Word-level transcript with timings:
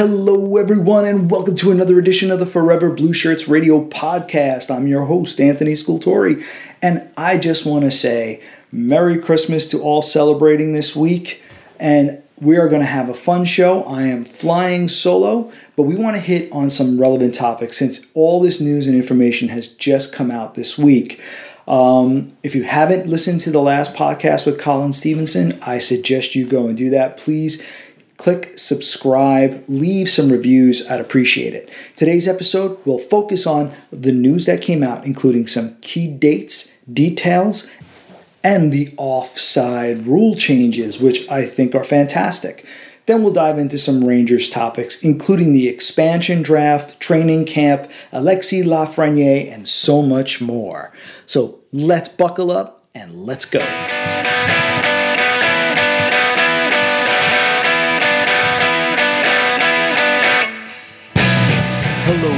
Hello, 0.00 0.56
everyone, 0.56 1.04
and 1.04 1.30
welcome 1.30 1.54
to 1.56 1.70
another 1.70 1.98
edition 1.98 2.30
of 2.30 2.38
the 2.38 2.46
Forever 2.46 2.88
Blue 2.88 3.12
Shirts 3.12 3.48
Radio 3.48 3.84
Podcast. 3.84 4.74
I'm 4.74 4.86
your 4.86 5.04
host, 5.04 5.38
Anthony 5.38 5.74
Scultore, 5.74 6.36
and 6.80 7.06
I 7.18 7.36
just 7.36 7.66
want 7.66 7.84
to 7.84 7.90
say 7.90 8.42
Merry 8.72 9.18
Christmas 9.18 9.66
to 9.66 9.82
all 9.82 10.00
celebrating 10.00 10.72
this 10.72 10.96
week. 10.96 11.42
And 11.78 12.22
we 12.40 12.56
are 12.56 12.66
going 12.66 12.80
to 12.80 12.86
have 12.86 13.10
a 13.10 13.14
fun 13.14 13.44
show. 13.44 13.82
I 13.82 14.04
am 14.04 14.24
flying 14.24 14.88
solo, 14.88 15.52
but 15.76 15.82
we 15.82 15.96
want 15.96 16.16
to 16.16 16.22
hit 16.22 16.50
on 16.50 16.70
some 16.70 16.98
relevant 16.98 17.34
topics 17.34 17.76
since 17.76 18.06
all 18.14 18.40
this 18.40 18.58
news 18.58 18.86
and 18.86 18.96
information 18.96 19.48
has 19.48 19.66
just 19.66 20.14
come 20.14 20.30
out 20.30 20.54
this 20.54 20.78
week. 20.78 21.20
Um, 21.68 22.32
if 22.42 22.54
you 22.54 22.62
haven't 22.62 23.06
listened 23.06 23.40
to 23.40 23.50
the 23.50 23.60
last 23.60 23.94
podcast 23.94 24.46
with 24.46 24.58
Colin 24.58 24.94
Stephenson, 24.94 25.60
I 25.60 25.78
suggest 25.78 26.34
you 26.34 26.46
go 26.46 26.68
and 26.68 26.76
do 26.76 26.88
that. 26.88 27.18
Please 27.18 27.62
click 28.20 28.58
subscribe, 28.58 29.64
leave 29.66 30.08
some 30.10 30.30
reviews. 30.30 30.88
I'd 30.90 31.00
appreciate 31.00 31.54
it. 31.54 31.70
Today's 31.96 32.28
episode 32.28 32.78
will 32.84 32.98
focus 32.98 33.46
on 33.46 33.72
the 33.90 34.12
news 34.12 34.44
that 34.44 34.60
came 34.60 34.82
out, 34.82 35.06
including 35.06 35.46
some 35.46 35.76
key 35.80 36.06
dates, 36.06 36.70
details, 36.92 37.70
and 38.44 38.70
the 38.70 38.92
offside 38.98 40.06
rule 40.06 40.36
changes, 40.36 41.00
which 41.00 41.26
I 41.30 41.46
think 41.46 41.74
are 41.74 41.82
fantastic. 41.82 42.66
Then 43.06 43.22
we'll 43.22 43.32
dive 43.32 43.58
into 43.58 43.78
some 43.78 44.04
Rangers 44.04 44.50
topics, 44.50 45.02
including 45.02 45.54
the 45.54 45.68
expansion 45.68 46.42
draft, 46.42 47.00
training 47.00 47.46
camp, 47.46 47.90
Alexis 48.12 48.66
Lafreniere, 48.66 49.50
and 49.50 49.66
so 49.66 50.02
much 50.02 50.42
more. 50.42 50.92
So 51.24 51.60
let's 51.72 52.08
buckle 52.08 52.50
up 52.50 52.86
and 52.94 53.14
let's 53.14 53.46
go. 53.46 53.60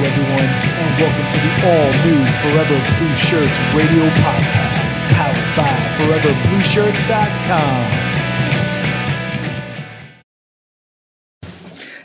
Everyone, 0.05 0.41
and 0.41 1.01
welcome 1.01 1.29
to 1.31 1.39
the 1.39 1.53
all 1.65 1.93
new 2.05 2.27
Forever 2.43 2.75
Blue 2.99 3.15
Shirts 3.15 3.57
radio 3.73 4.11
podcast, 4.17 4.99
powered 5.11 5.57
by 5.57 5.71
ForeverBlueShirts.com. 5.97 7.87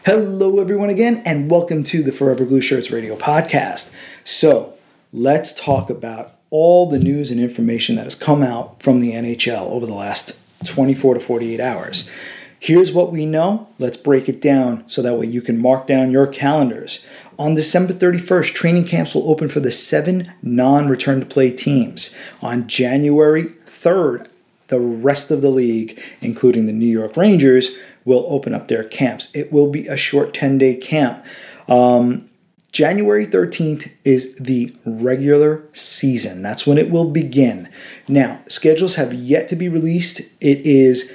Hello, 0.05 0.59
everyone, 0.59 0.91
again, 0.91 1.23
and 1.25 1.49
welcome 1.49 1.83
to 1.85 2.03
the 2.03 2.11
Forever 2.11 2.45
Blue 2.45 2.61
Shirts 2.61 2.91
radio 2.91 3.15
podcast. 3.15 3.91
So, 4.23 4.75
let's 5.11 5.51
talk 5.51 5.89
about 5.89 6.35
all 6.51 6.87
the 6.87 6.99
news 6.99 7.31
and 7.31 7.39
information 7.39 7.95
that 7.95 8.03
has 8.03 8.13
come 8.13 8.43
out 8.43 8.83
from 8.83 8.99
the 8.99 9.13
NHL 9.13 9.71
over 9.71 9.87
the 9.87 9.95
last 9.95 10.37
24 10.65 11.15
to 11.15 11.19
48 11.19 11.59
hours. 11.59 12.11
Here's 12.59 12.91
what 12.91 13.11
we 13.11 13.25
know. 13.25 13.67
Let's 13.77 13.97
break 13.97 14.27
it 14.27 14.41
down 14.41 14.83
so 14.87 15.01
that 15.01 15.15
way 15.15 15.27
you 15.27 15.41
can 15.41 15.61
mark 15.61 15.85
down 15.85 16.11
your 16.11 16.25
calendars. 16.25 17.05
On 17.39 17.53
December 17.53 17.93
31st, 17.93 18.53
training 18.53 18.85
camps 18.85 19.13
will 19.13 19.29
open 19.29 19.47
for 19.47 19.59
the 19.59 19.71
seven 19.71 20.33
non 20.41 20.89
return 20.89 21.19
to 21.19 21.25
play 21.25 21.51
teams. 21.51 22.15
On 22.41 22.67
January 22.67 23.45
3rd, 23.65 24.27
the 24.69 24.79
rest 24.79 25.29
of 25.31 25.41
the 25.41 25.49
league, 25.49 26.01
including 26.21 26.65
the 26.65 26.73
New 26.73 26.87
York 26.87 27.15
Rangers, 27.15 27.77
will 28.05 28.25
open 28.27 28.53
up 28.53 28.67
their 28.67 28.83
camps. 28.83 29.33
It 29.35 29.51
will 29.51 29.69
be 29.69 29.87
a 29.87 29.97
short 29.97 30.33
10 30.33 30.57
day 30.57 30.75
camp. 30.75 31.23
Um, 31.67 32.29
January 32.71 33.25
13th 33.25 33.91
is 34.03 34.35
the 34.35 34.75
regular 34.85 35.63
season. 35.73 36.41
That's 36.41 36.67
when 36.67 36.77
it 36.77 36.89
will 36.89 37.09
begin. 37.09 37.69
Now, 38.07 38.41
schedules 38.47 38.95
have 38.95 39.13
yet 39.13 39.47
to 39.49 39.55
be 39.55 39.69
released. 39.69 40.19
It 40.41 40.59
is 40.65 41.13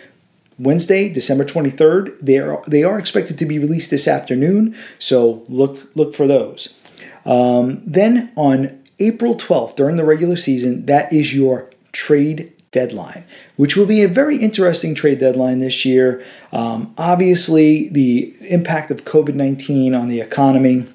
Wednesday, 0.63 1.13
December 1.13 1.45
23rd. 1.45 2.19
They 2.21 2.39
are 2.39 2.63
they 2.67 2.85
are 2.85 2.99
expected 2.99 3.39
to 3.39 3.47
be 3.47 3.59
released 3.59 3.91
this 3.91 4.07
afternoon, 4.07 4.77
so 4.99 5.45
look 5.49 5.91
look 5.95 6.15
for 6.15 6.27
those. 6.27 6.79
Um, 7.25 7.83
then 7.85 8.33
on 8.37 8.83
April 8.99 9.35
12th, 9.35 9.77
during 9.77 9.97
the 9.97 10.05
regular 10.05 10.37
season, 10.37 10.87
that 10.87 11.13
is 11.13 11.35
your 11.35 11.71
trade 11.93 12.53
deadline, 12.71 13.25
which 13.57 13.77
will 13.77 13.87
be 13.87 14.03
a 14.03 14.09
very 14.09 14.37
interesting 14.39 14.95
trade 14.95 15.19
deadline 15.19 15.61
this 15.61 15.85
year. 15.85 16.25
Um, 16.53 16.95
obviously, 16.97 17.89
the 17.89 18.35
impact 18.41 18.91
of 18.91 19.05
COVID 19.05 19.35
19 19.35 19.95
on 19.95 20.09
the 20.09 20.21
economy 20.21 20.87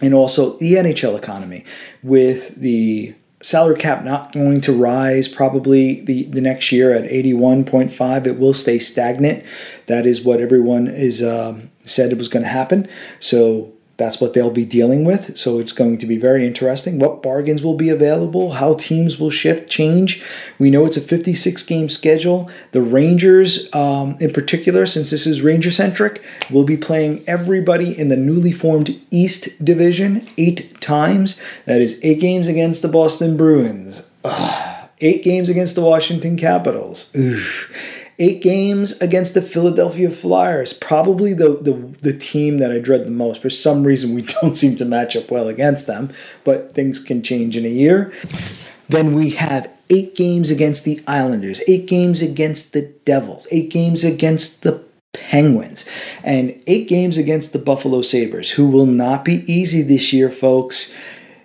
and 0.00 0.14
also 0.14 0.56
the 0.58 0.74
NHL 0.74 1.18
economy 1.18 1.64
with 2.02 2.54
the 2.56 3.14
salary 3.42 3.76
cap 3.76 4.04
not 4.04 4.32
going 4.32 4.60
to 4.60 4.72
rise 4.72 5.28
probably 5.28 6.00
the, 6.00 6.24
the 6.24 6.40
next 6.40 6.72
year 6.72 6.92
at 6.92 7.04
81.5 7.04 8.26
it 8.26 8.38
will 8.38 8.54
stay 8.54 8.78
stagnant. 8.78 9.44
That 9.86 10.06
is 10.06 10.22
what 10.22 10.40
everyone 10.40 10.88
is 10.88 11.22
um, 11.22 11.70
said 11.84 12.12
it 12.12 12.18
was 12.18 12.28
going 12.28 12.42
to 12.42 12.48
happen. 12.50 12.88
So 13.18 13.72
that's 14.00 14.20
what 14.20 14.32
they'll 14.32 14.50
be 14.50 14.64
dealing 14.64 15.04
with. 15.04 15.36
So 15.36 15.58
it's 15.58 15.72
going 15.72 15.98
to 15.98 16.06
be 16.06 16.16
very 16.16 16.46
interesting. 16.46 16.98
What 16.98 17.22
bargains 17.22 17.62
will 17.62 17.76
be 17.76 17.90
available 17.90 18.52
how 18.52 18.74
teams 18.74 19.20
will 19.20 19.30
shift 19.30 19.70
change. 19.70 20.24
We 20.58 20.70
know 20.70 20.86
it's 20.86 20.96
a 20.96 21.02
56 21.02 21.62
game 21.66 21.88
schedule. 21.90 22.50
The 22.72 22.80
rangers 22.80 23.72
um, 23.74 24.16
in 24.18 24.32
particular 24.32 24.86
since 24.86 25.10
this 25.10 25.26
is 25.26 25.42
ranger 25.42 25.70
centric 25.70 26.22
will 26.50 26.64
be 26.64 26.78
playing 26.78 27.22
everybody 27.26 27.96
in 27.96 28.08
the 28.08 28.16
newly 28.16 28.52
formed 28.52 28.98
east 29.10 29.62
division 29.62 30.26
eight 30.38 30.80
times. 30.80 31.38
That 31.66 31.82
is 31.82 32.00
eight 32.02 32.20
games 32.20 32.48
against 32.48 32.80
the 32.80 32.88
boston 32.88 33.36
bruins. 33.36 34.02
Ugh. 34.24 34.88
eight 35.02 35.22
games 35.24 35.48
against 35.48 35.74
the 35.74 35.80
washington 35.80 36.36
capitals 36.36 37.10
eight 38.20 38.42
games 38.42 38.92
against 39.00 39.34
the 39.34 39.42
Philadelphia 39.42 40.10
Flyers. 40.10 40.74
Probably 40.74 41.32
the, 41.32 41.58
the, 41.60 41.72
the 42.02 42.16
team 42.16 42.58
that 42.58 42.70
I 42.70 42.78
dread 42.78 43.06
the 43.06 43.10
most. 43.10 43.42
For 43.42 43.50
some 43.50 43.82
reason, 43.82 44.14
we 44.14 44.22
don't 44.40 44.56
seem 44.56 44.76
to 44.76 44.84
match 44.84 45.16
up 45.16 45.30
well 45.30 45.48
against 45.48 45.88
them, 45.88 46.12
but 46.44 46.74
things 46.74 47.00
can 47.00 47.22
change 47.22 47.56
in 47.56 47.64
a 47.64 47.68
year. 47.68 48.12
Then 48.88 49.14
we 49.14 49.30
have 49.30 49.70
eight 49.88 50.14
games 50.14 50.50
against 50.50 50.84
the 50.84 51.02
Islanders, 51.06 51.62
eight 51.66 51.86
games 51.86 52.22
against 52.22 52.72
the 52.72 52.82
Devils, 53.04 53.48
eight 53.50 53.70
games 53.70 54.04
against 54.04 54.62
the 54.62 54.84
Penguins, 55.12 55.88
and 56.22 56.62
eight 56.66 56.88
games 56.88 57.16
against 57.16 57.52
the 57.52 57.58
Buffalo 57.58 58.02
Sabres, 58.02 58.50
who 58.50 58.66
will 58.66 58.86
not 58.86 59.24
be 59.24 59.52
easy 59.52 59.82
this 59.82 60.12
year, 60.12 60.30
folks. 60.30 60.92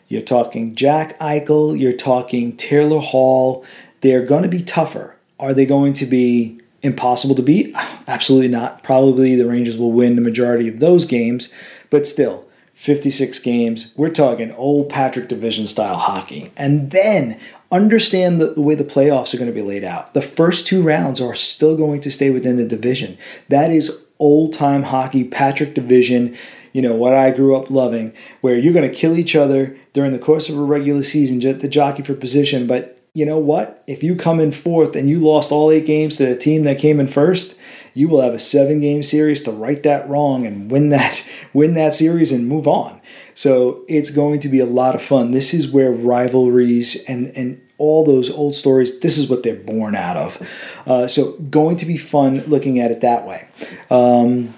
You're 0.07 0.21
talking 0.21 0.75
Jack 0.75 1.17
Eichel, 1.19 1.79
you're 1.79 1.93
talking 1.93 2.55
Taylor 2.57 2.99
Hall. 2.99 3.65
They're 4.01 4.25
going 4.25 4.43
to 4.43 4.49
be 4.49 4.61
tougher. 4.61 5.15
Are 5.39 5.53
they 5.53 5.65
going 5.65 5.93
to 5.93 6.05
be 6.05 6.61
impossible 6.85 7.35
to 7.35 7.41
beat? 7.41 7.75
Absolutely 8.07 8.47
not. 8.47 8.83
Probably 8.83 9.35
the 9.35 9.47
Rangers 9.47 9.77
will 9.77 9.91
win 9.91 10.15
the 10.15 10.21
majority 10.21 10.67
of 10.67 10.79
those 10.79 11.05
games, 11.05 11.53
but 11.89 12.07
still, 12.07 12.45
56 12.75 13.39
games. 13.39 13.93
We're 13.95 14.09
talking 14.09 14.51
old 14.51 14.89
Patrick 14.89 15.27
Division 15.27 15.65
style 15.65 15.97
hockey. 15.97 16.51
And 16.55 16.91
then 16.91 17.39
understand 17.71 18.39
the, 18.39 18.53
the, 18.53 18.61
way 18.61 18.75
the 18.75 18.83
playoffs 18.83 19.33
are 19.33 19.37
going 19.37 19.49
to 19.49 19.55
be 19.55 19.61
laid 19.61 19.83
out. 19.83 20.13
The 20.13 20.21
first 20.21 20.67
two 20.67 20.83
rounds 20.83 21.19
are 21.19 21.33
still 21.33 21.75
going 21.75 22.01
to 22.01 22.11
stay 22.11 22.29
within 22.29 22.57
the 22.57 22.67
division. 22.67 23.17
That 23.49 23.71
is 23.71 24.05
old 24.19 24.53
time 24.53 24.83
hockey, 24.83 25.23
Patrick 25.23 25.73
Division. 25.73 26.35
You 26.73 26.81
know, 26.81 26.95
what 26.95 27.13
I 27.13 27.31
grew 27.31 27.55
up 27.55 27.69
loving, 27.69 28.13
where 28.41 28.57
you're 28.57 28.73
going 28.73 28.89
to 28.89 28.95
kill 28.95 29.17
each 29.17 29.35
other 29.35 29.75
during 29.93 30.11
the 30.11 30.19
course 30.19 30.49
of 30.49 30.57
a 30.57 30.61
regular 30.61 31.03
season 31.03 31.39
to 31.39 31.67
jockey 31.69 32.03
for 32.03 32.13
position, 32.13 32.67
but 32.67 32.94
you 33.15 33.25
know 33.25 33.39
what? 33.39 33.81
If 33.87 34.03
you 34.03 34.17
come 34.17 34.41
in 34.41 34.51
fourth 34.51 34.93
and 34.93 35.09
you 35.09 35.19
lost 35.19 35.49
all 35.49 35.71
eight 35.71 35.85
games 35.85 36.17
to 36.17 36.25
the 36.25 36.35
team 36.35 36.65
that 36.65 36.77
came 36.77 36.99
in 36.99 37.07
first, 37.07 37.57
you 37.93 38.09
will 38.09 38.19
have 38.19 38.33
a 38.33 38.39
seven 38.39 38.81
game 38.81 39.03
series 39.03 39.41
to 39.43 39.51
right 39.51 39.81
that 39.83 40.07
wrong 40.09 40.45
and 40.45 40.69
win 40.69 40.89
that 40.89 41.23
win 41.53 41.75
that 41.75 41.95
series 41.95 42.33
and 42.33 42.47
move 42.47 42.67
on. 42.67 43.01
So 43.33 43.85
it's 43.87 44.09
going 44.09 44.41
to 44.41 44.49
be 44.49 44.59
a 44.59 44.65
lot 44.65 44.95
of 44.95 45.01
fun. 45.01 45.31
This 45.31 45.53
is 45.53 45.71
where 45.71 45.91
rivalries 45.91 47.05
and 47.05 47.27
and 47.37 47.61
all 47.77 48.03
those 48.03 48.29
old 48.29 48.53
stories. 48.53 48.99
This 48.99 49.17
is 49.17 49.29
what 49.29 49.43
they're 49.43 49.55
born 49.55 49.95
out 49.95 50.17
of. 50.17 50.49
Uh, 50.85 51.07
so 51.07 51.37
going 51.37 51.77
to 51.77 51.85
be 51.85 51.95
fun 51.95 52.43
looking 52.47 52.81
at 52.81 52.91
it 52.91 52.99
that 52.99 53.25
way. 53.25 53.47
Um, 53.89 54.53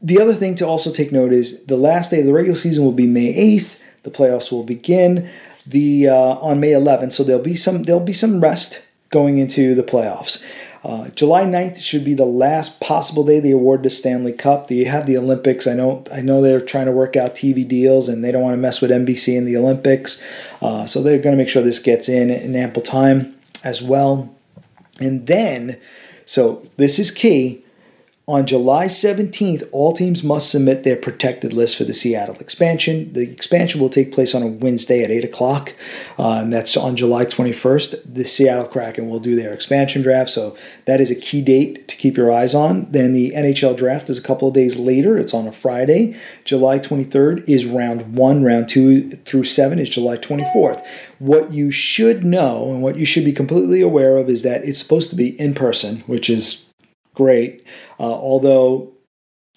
the 0.00 0.18
other 0.18 0.34
thing 0.34 0.54
to 0.56 0.66
also 0.66 0.90
take 0.90 1.12
note 1.12 1.32
is 1.32 1.66
the 1.66 1.76
last 1.76 2.10
day 2.10 2.20
of 2.20 2.26
the 2.26 2.32
regular 2.32 2.56
season 2.56 2.84
will 2.84 2.92
be 2.92 3.06
May 3.06 3.34
eighth. 3.34 3.78
The 4.02 4.10
playoffs 4.10 4.50
will 4.50 4.64
begin 4.64 5.28
the 5.66 6.08
uh, 6.08 6.14
on 6.14 6.60
May 6.60 6.70
11th. 6.70 7.12
So 7.12 7.24
there'll 7.24 7.42
be 7.42 7.56
some 7.56 7.84
there'll 7.84 8.00
be 8.00 8.12
some 8.12 8.40
rest 8.40 8.82
going 9.10 9.38
into 9.38 9.74
the 9.74 9.82
playoffs. 9.82 10.44
Uh, 10.84 11.08
July 11.08 11.42
9th 11.42 11.78
should 11.78 12.04
be 12.04 12.14
the 12.14 12.24
last 12.24 12.80
possible 12.80 13.24
day 13.24 13.40
they 13.40 13.50
award 13.50 13.82
the 13.82 13.90
Stanley 13.90 14.32
Cup. 14.32 14.68
They 14.68 14.84
have 14.84 15.06
the 15.06 15.16
Olympics. 15.16 15.66
I 15.66 15.74
know 15.74 16.04
I 16.12 16.20
know 16.20 16.40
they're 16.40 16.60
trying 16.60 16.86
to 16.86 16.92
work 16.92 17.16
out 17.16 17.34
TV 17.34 17.66
deals 17.66 18.08
and 18.08 18.22
they 18.22 18.30
don't 18.30 18.42
want 18.42 18.54
to 18.54 18.58
mess 18.58 18.80
with 18.80 18.92
NBC 18.92 19.36
in 19.36 19.44
the 19.44 19.56
Olympics. 19.56 20.22
Uh, 20.62 20.86
so 20.86 21.02
they're 21.02 21.18
going 21.18 21.36
to 21.36 21.42
make 21.42 21.48
sure 21.48 21.62
this 21.62 21.80
gets 21.80 22.08
in 22.08 22.30
in 22.30 22.54
ample 22.54 22.82
time 22.82 23.34
as 23.64 23.82
well. 23.82 24.32
And 25.00 25.26
then, 25.26 25.80
so 26.24 26.66
this 26.76 26.98
is 26.98 27.10
key. 27.10 27.64
On 28.28 28.44
July 28.44 28.86
17th, 28.86 29.68
all 29.70 29.92
teams 29.92 30.24
must 30.24 30.50
submit 30.50 30.82
their 30.82 30.96
protected 30.96 31.52
list 31.52 31.76
for 31.76 31.84
the 31.84 31.94
Seattle 31.94 32.34
expansion. 32.40 33.12
The 33.12 33.22
expansion 33.22 33.80
will 33.80 33.88
take 33.88 34.10
place 34.10 34.34
on 34.34 34.42
a 34.42 34.48
Wednesday 34.48 35.04
at 35.04 35.12
8 35.12 35.26
o'clock, 35.26 35.74
uh, 36.18 36.40
and 36.42 36.52
that's 36.52 36.76
on 36.76 36.96
July 36.96 37.24
21st. 37.24 38.02
The 38.04 38.24
Seattle 38.24 38.66
Kraken 38.66 39.08
will 39.08 39.20
do 39.20 39.36
their 39.36 39.54
expansion 39.54 40.02
draft, 40.02 40.30
so 40.30 40.56
that 40.86 41.00
is 41.00 41.08
a 41.08 41.14
key 41.14 41.40
date 41.40 41.86
to 41.86 41.94
keep 41.94 42.16
your 42.16 42.32
eyes 42.32 42.52
on. 42.52 42.90
Then 42.90 43.12
the 43.12 43.30
NHL 43.30 43.76
draft 43.76 44.10
is 44.10 44.18
a 44.18 44.22
couple 44.22 44.48
of 44.48 44.54
days 44.54 44.76
later, 44.76 45.16
it's 45.16 45.32
on 45.32 45.46
a 45.46 45.52
Friday. 45.52 46.16
July 46.44 46.80
23rd 46.80 47.48
is 47.48 47.64
round 47.64 48.16
one, 48.16 48.42
round 48.42 48.68
two 48.68 49.12
through 49.18 49.44
seven 49.44 49.78
is 49.78 49.88
July 49.88 50.16
24th. 50.16 50.84
What 51.20 51.52
you 51.52 51.70
should 51.70 52.24
know 52.24 52.72
and 52.72 52.82
what 52.82 52.96
you 52.96 53.06
should 53.06 53.24
be 53.24 53.32
completely 53.32 53.82
aware 53.82 54.16
of 54.16 54.28
is 54.28 54.42
that 54.42 54.64
it's 54.64 54.80
supposed 54.80 55.10
to 55.10 55.16
be 55.16 55.40
in 55.40 55.54
person, 55.54 56.00
which 56.08 56.28
is 56.28 56.65
great. 57.16 57.66
Uh, 57.98 58.04
although 58.04 58.92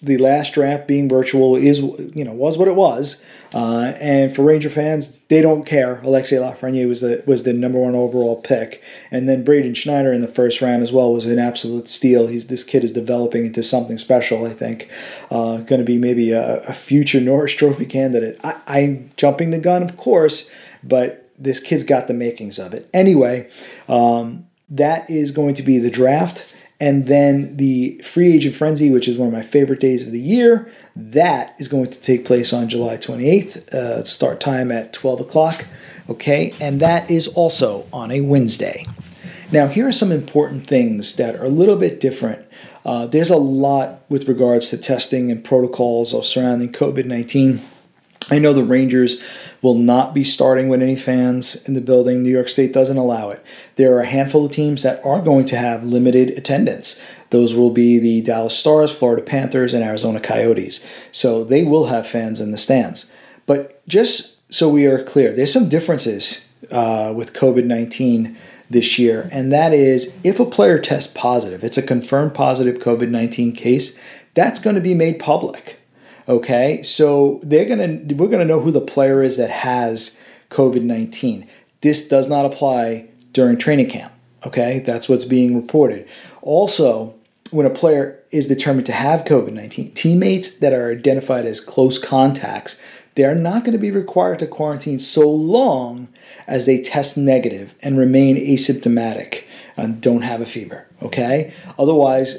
the 0.02 0.16
last 0.16 0.54
draft 0.54 0.88
being 0.88 1.08
virtual 1.08 1.56
is 1.56 1.80
you 1.80 2.24
know 2.24 2.32
was 2.32 2.56
what 2.56 2.68
it 2.68 2.74
was, 2.74 3.22
uh, 3.52 3.92
and 4.00 4.34
for 4.34 4.42
Ranger 4.42 4.70
fans, 4.70 5.18
they 5.28 5.42
don't 5.42 5.66
care. 5.66 6.00
Alexis 6.02 6.40
Lafreniere 6.40 6.88
was 6.88 7.02
the 7.02 7.22
was 7.26 7.42
the 7.42 7.52
number 7.52 7.78
one 7.78 7.94
overall 7.94 8.40
pick, 8.40 8.82
and 9.10 9.28
then 9.28 9.44
Braden 9.44 9.74
Schneider 9.74 10.12
in 10.12 10.22
the 10.22 10.28
first 10.28 10.62
round 10.62 10.82
as 10.82 10.90
well 10.90 11.12
was 11.12 11.26
an 11.26 11.38
absolute 11.38 11.86
steal. 11.86 12.28
He's 12.28 12.46
this 12.46 12.64
kid 12.64 12.82
is 12.82 12.92
developing 12.92 13.44
into 13.44 13.62
something 13.62 13.98
special. 13.98 14.46
I 14.46 14.54
think 14.54 14.90
uh, 15.30 15.58
going 15.58 15.80
to 15.80 15.84
be 15.84 15.98
maybe 15.98 16.32
a, 16.32 16.62
a, 16.62 16.72
future 16.72 17.20
Norris 17.20 17.52
Trophy 17.52 17.86
candidate. 17.86 18.40
I, 18.42 18.60
I'm 18.66 19.10
jumping 19.16 19.50
the 19.50 19.58
gun, 19.58 19.82
of 19.82 19.96
course, 19.96 20.50
but 20.82 21.30
this 21.38 21.60
kid's 21.60 21.84
got 21.84 22.08
the 22.08 22.14
makings 22.14 22.58
of 22.58 22.72
it. 22.72 22.88
Anyway, 22.94 23.50
um, 23.88 24.46
that 24.68 25.10
is 25.10 25.30
going 25.30 25.54
to 25.54 25.62
be 25.62 25.78
the 25.78 25.90
draft. 25.90 26.54
And 26.80 27.06
then 27.06 27.58
the 27.58 27.98
free 27.98 28.32
agent 28.32 28.56
frenzy, 28.56 28.90
which 28.90 29.06
is 29.06 29.18
one 29.18 29.28
of 29.28 29.34
my 29.34 29.42
favorite 29.42 29.80
days 29.80 30.06
of 30.06 30.12
the 30.12 30.20
year, 30.20 30.72
that 30.96 31.54
is 31.58 31.68
going 31.68 31.90
to 31.90 32.00
take 32.00 32.24
place 32.24 32.52
on 32.54 32.70
July 32.70 32.96
28th. 32.96 33.68
Uh, 33.68 34.02
start 34.04 34.40
time 34.40 34.72
at 34.72 34.92
12 34.94 35.20
o'clock. 35.20 35.66
Okay, 36.08 36.54
and 36.58 36.80
that 36.80 37.10
is 37.10 37.28
also 37.28 37.86
on 37.92 38.10
a 38.10 38.22
Wednesday. 38.22 38.84
Now, 39.52 39.66
here 39.66 39.86
are 39.86 39.92
some 39.92 40.10
important 40.10 40.66
things 40.66 41.16
that 41.16 41.36
are 41.36 41.44
a 41.44 41.50
little 41.50 41.76
bit 41.76 42.00
different. 42.00 42.46
Uh, 42.84 43.06
there's 43.06 43.30
a 43.30 43.36
lot 43.36 44.00
with 44.08 44.26
regards 44.26 44.70
to 44.70 44.78
testing 44.78 45.30
and 45.30 45.44
protocols 45.44 46.14
surrounding 46.26 46.72
COVID 46.72 47.04
19. 47.04 47.60
I 48.30 48.38
know 48.38 48.52
the 48.52 48.64
Rangers 48.64 49.22
will 49.62 49.74
not 49.74 50.14
be 50.14 50.24
starting 50.24 50.68
with 50.68 50.82
any 50.82 50.96
fans 50.96 51.66
in 51.66 51.74
the 51.74 51.80
building. 51.80 52.22
New 52.22 52.30
York 52.30 52.48
State 52.48 52.72
doesn't 52.72 52.96
allow 52.96 53.30
it. 53.30 53.44
There 53.76 53.94
are 53.94 54.00
a 54.00 54.06
handful 54.06 54.46
of 54.46 54.52
teams 54.52 54.82
that 54.82 55.04
are 55.04 55.20
going 55.20 55.44
to 55.46 55.56
have 55.56 55.84
limited 55.84 56.30
attendance. 56.30 57.02
Those 57.30 57.54
will 57.54 57.70
be 57.70 57.98
the 57.98 58.22
Dallas 58.22 58.56
Stars, 58.56 58.92
Florida 58.92 59.22
Panthers, 59.22 59.74
and 59.74 59.84
Arizona 59.84 60.20
Coyotes. 60.20 60.84
So 61.12 61.44
they 61.44 61.64
will 61.64 61.86
have 61.86 62.06
fans 62.06 62.40
in 62.40 62.52
the 62.52 62.58
stands. 62.58 63.12
But 63.46 63.86
just 63.86 64.38
so 64.52 64.68
we 64.68 64.86
are 64.86 65.02
clear, 65.02 65.32
there's 65.32 65.52
some 65.52 65.68
differences 65.68 66.44
uh, 66.70 67.12
with 67.14 67.32
COVID 67.32 67.64
19 67.64 68.36
this 68.68 68.98
year, 68.98 69.28
and 69.32 69.52
that 69.52 69.72
is 69.72 70.16
if 70.22 70.38
a 70.38 70.44
player 70.44 70.78
tests 70.78 71.12
positive, 71.12 71.64
it's 71.64 71.78
a 71.78 71.82
confirmed 71.82 72.34
positive 72.34 72.80
COVID 72.80 73.10
19 73.10 73.52
case, 73.52 73.98
that's 74.34 74.60
going 74.60 74.76
to 74.76 74.82
be 74.82 74.94
made 74.94 75.18
public. 75.18 75.79
Okay, 76.30 76.80
so 76.84 77.40
they're 77.42 77.64
gonna 77.64 78.00
we're 78.14 78.28
gonna 78.28 78.44
know 78.44 78.60
who 78.60 78.70
the 78.70 78.80
player 78.80 79.20
is 79.20 79.36
that 79.36 79.50
has 79.50 80.16
COVID 80.48 80.82
nineteen. 80.82 81.48
This 81.80 82.06
does 82.06 82.28
not 82.28 82.46
apply 82.46 83.08
during 83.32 83.58
training 83.58 83.90
camp. 83.90 84.12
Okay, 84.46 84.78
that's 84.78 85.08
what's 85.08 85.24
being 85.24 85.56
reported. 85.56 86.06
Also, 86.40 87.16
when 87.50 87.66
a 87.66 87.70
player 87.70 88.22
is 88.30 88.46
determined 88.46 88.86
to 88.86 88.92
have 88.92 89.24
COVID 89.24 89.52
19, 89.52 89.90
teammates 89.92 90.56
that 90.58 90.72
are 90.72 90.92
identified 90.92 91.46
as 91.46 91.60
close 91.60 91.98
contacts, 91.98 92.80
they 93.16 93.24
are 93.24 93.34
not 93.34 93.64
going 93.64 93.72
to 93.72 93.78
be 93.78 93.90
required 93.90 94.38
to 94.38 94.46
quarantine 94.46 95.00
so 95.00 95.28
long 95.28 96.08
as 96.46 96.64
they 96.64 96.80
test 96.80 97.16
negative 97.16 97.74
and 97.82 97.98
remain 97.98 98.36
asymptomatic 98.36 99.42
and 99.76 100.00
don't 100.00 100.22
have 100.22 100.40
a 100.40 100.46
fever. 100.46 100.86
Okay? 101.02 101.52
Otherwise, 101.76 102.38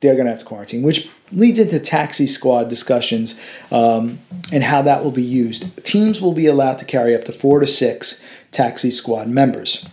they're 0.00 0.14
going 0.14 0.26
to 0.26 0.32
have 0.32 0.40
to 0.40 0.44
quarantine, 0.44 0.82
which 0.82 1.08
leads 1.32 1.58
into 1.58 1.80
taxi 1.80 2.26
squad 2.26 2.68
discussions 2.68 3.40
um, 3.70 4.18
and 4.52 4.64
how 4.64 4.82
that 4.82 5.02
will 5.04 5.12
be 5.12 5.22
used. 5.22 5.84
Teams 5.84 6.20
will 6.20 6.32
be 6.32 6.46
allowed 6.46 6.78
to 6.78 6.84
carry 6.84 7.14
up 7.14 7.24
to 7.24 7.32
four 7.32 7.60
to 7.60 7.66
six 7.66 8.20
taxi 8.52 8.90
squad 8.90 9.28
members. 9.28 9.86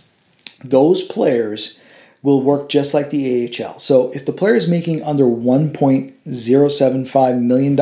Those 0.64 1.02
players 1.02 1.78
will 2.22 2.42
work 2.42 2.68
just 2.68 2.94
like 2.94 3.10
the 3.10 3.62
AHL. 3.62 3.78
So 3.78 4.10
if 4.10 4.26
the 4.26 4.32
player 4.32 4.56
is 4.56 4.66
making 4.66 5.04
under 5.04 5.24
$1.075 5.24 7.40
million, 7.40 7.76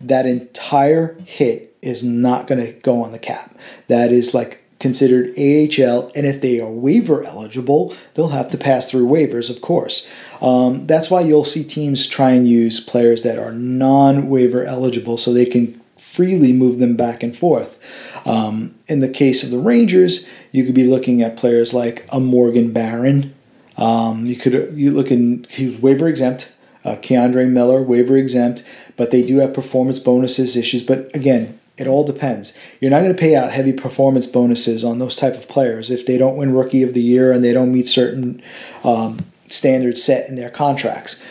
that 0.00 0.26
entire 0.26 1.14
hit 1.24 1.76
is 1.82 2.04
not 2.04 2.46
going 2.46 2.64
to 2.64 2.72
go 2.72 3.02
on 3.02 3.10
the 3.12 3.18
cap. 3.18 3.54
That 3.88 4.12
is 4.12 4.34
like 4.34 4.62
considered 4.78 5.30
AHL, 5.38 6.10
and 6.14 6.26
if 6.26 6.40
they 6.40 6.60
are 6.60 6.70
waiver 6.70 7.24
eligible, 7.24 7.94
they'll 8.14 8.28
have 8.28 8.50
to 8.50 8.58
pass 8.58 8.90
through 8.90 9.06
waivers, 9.06 9.48
of 9.48 9.60
course. 9.60 10.08
Um, 10.40 10.86
that's 10.86 11.10
why 11.10 11.22
you'll 11.22 11.44
see 11.44 11.64
teams 11.64 12.06
try 12.06 12.32
and 12.32 12.46
use 12.46 12.80
players 12.80 13.22
that 13.22 13.38
are 13.38 13.52
non 13.52 14.28
waiver 14.28 14.64
eligible 14.64 15.16
so 15.16 15.32
they 15.32 15.46
can 15.46 15.80
freely 15.96 16.52
move 16.52 16.78
them 16.78 16.96
back 16.96 17.22
and 17.22 17.36
forth. 17.36 17.78
Um, 18.26 18.74
in 18.86 19.00
the 19.00 19.08
case 19.08 19.42
of 19.42 19.50
the 19.50 19.58
Rangers, 19.58 20.28
you 20.50 20.64
could 20.64 20.74
be 20.74 20.86
looking 20.86 21.22
at 21.22 21.36
players 21.36 21.72
like 21.72 22.06
a 22.10 22.20
Morgan 22.20 22.72
Barron. 22.72 23.34
Um, 23.76 24.26
you 24.26 24.36
could 24.36 24.72
you 24.74 24.90
look 24.90 25.10
in 25.10 25.46
he 25.50 25.66
was 25.66 25.78
waiver 25.78 26.08
exempt. 26.08 26.52
Uh, 26.84 26.96
K'Andre 26.96 27.48
Miller 27.48 27.82
waiver 27.82 28.16
exempt, 28.16 28.62
but 28.96 29.10
they 29.10 29.20
do 29.20 29.38
have 29.38 29.52
performance 29.52 29.98
bonuses 29.98 30.56
issues. 30.56 30.82
But 30.82 31.14
again, 31.14 31.58
it 31.78 31.86
all 31.86 32.04
depends. 32.04 32.56
You're 32.80 32.90
not 32.90 33.02
going 33.02 33.14
to 33.14 33.20
pay 33.20 33.36
out 33.36 33.52
heavy 33.52 33.72
performance 33.72 34.26
bonuses 34.26 34.84
on 34.84 34.98
those 34.98 35.16
type 35.16 35.34
of 35.34 35.48
players 35.48 35.90
if 35.90 36.06
they 36.06 36.16
don't 36.16 36.36
win 36.36 36.54
Rookie 36.54 36.82
of 36.82 36.94
the 36.94 37.02
Year 37.02 37.32
and 37.32 37.44
they 37.44 37.52
don't 37.52 37.72
meet 37.72 37.86
certain 37.86 38.42
um, 38.82 39.26
standards 39.48 40.02
set 40.02 40.28
in 40.28 40.36
their 40.36 40.50
contracts. 40.50 41.22